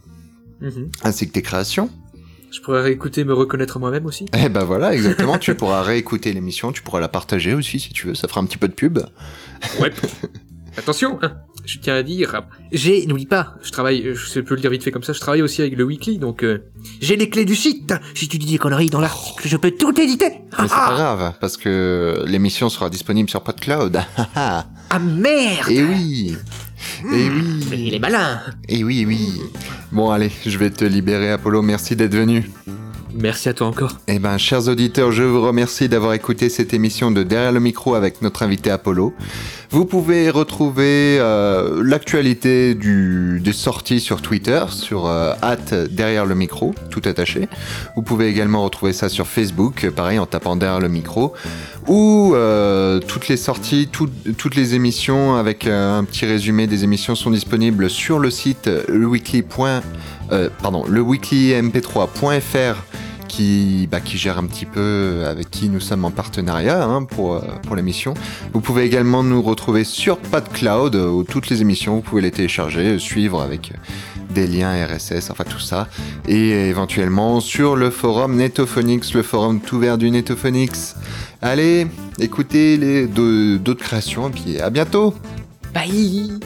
[0.62, 0.89] Mhm.
[1.04, 1.89] ainsi que tes créations.
[2.52, 4.26] Je pourrais réécouter, me reconnaître moi-même aussi.
[4.38, 5.38] Eh ben voilà, exactement.
[5.38, 8.14] tu pourras réécouter l'émission, tu pourras la partager aussi si tu veux.
[8.16, 8.99] Ça fera un petit peu de pub.
[9.80, 9.91] Ouais.
[10.78, 11.34] Attention, hein,
[11.66, 12.41] je tiens à dire,
[12.72, 15.41] j'ai, n'oublie pas, je travaille, je peux le dire vite fait comme ça, je travaille
[15.41, 16.64] aussi avec le Weekly, donc euh,
[17.01, 17.93] j'ai les clés du site.
[18.16, 20.30] Si tu dis des conneries dans l'article, je peux tout éditer.
[20.59, 24.01] Mais c'est pas grave, parce que l'émission sera disponible sur PodCloud.
[24.36, 26.36] Ah merde Et oui
[27.14, 29.41] Et oui Il est malin Et oui, oui
[29.91, 32.49] Bon allez, je vais te libérer Apollo, merci d'être venu.
[33.14, 33.97] Merci à toi encore.
[34.07, 37.95] Eh ben, chers auditeurs, je vous remercie d'avoir écouté cette émission de Derrière le micro
[37.95, 39.14] avec notre invité Apollo.
[39.74, 45.34] Vous pouvez retrouver euh, l'actualité des sorties sur Twitter, sur euh,
[45.89, 47.47] derrière le micro, tout attaché.
[47.95, 51.32] Vous pouvez également retrouver ça sur Facebook, pareil en tapant derrière le micro,
[51.88, 57.15] ou euh, toutes les sorties, tout- toutes les émissions avec un petit résumé des émissions
[57.15, 59.43] sont disponibles sur le site leweekly.
[60.61, 62.76] pardon, leweeklymp3.fr
[63.32, 67.36] qui, bah, qui gère un petit peu avec qui nous sommes en partenariat hein, pour,
[67.36, 68.13] euh, pour l'émission.
[68.53, 72.32] Vous pouvez également nous retrouver sur PodCloud euh, où toutes les émissions, vous pouvez les
[72.32, 75.88] télécharger, euh, suivre avec euh, des liens RSS, enfin tout ça.
[76.27, 80.95] Et éventuellement sur le forum Netophonix, le forum tout vert du Netophonix.
[81.41, 81.88] Allez,
[82.19, 85.15] écoutez d'autres créations et puis à bientôt
[85.73, 86.38] Bye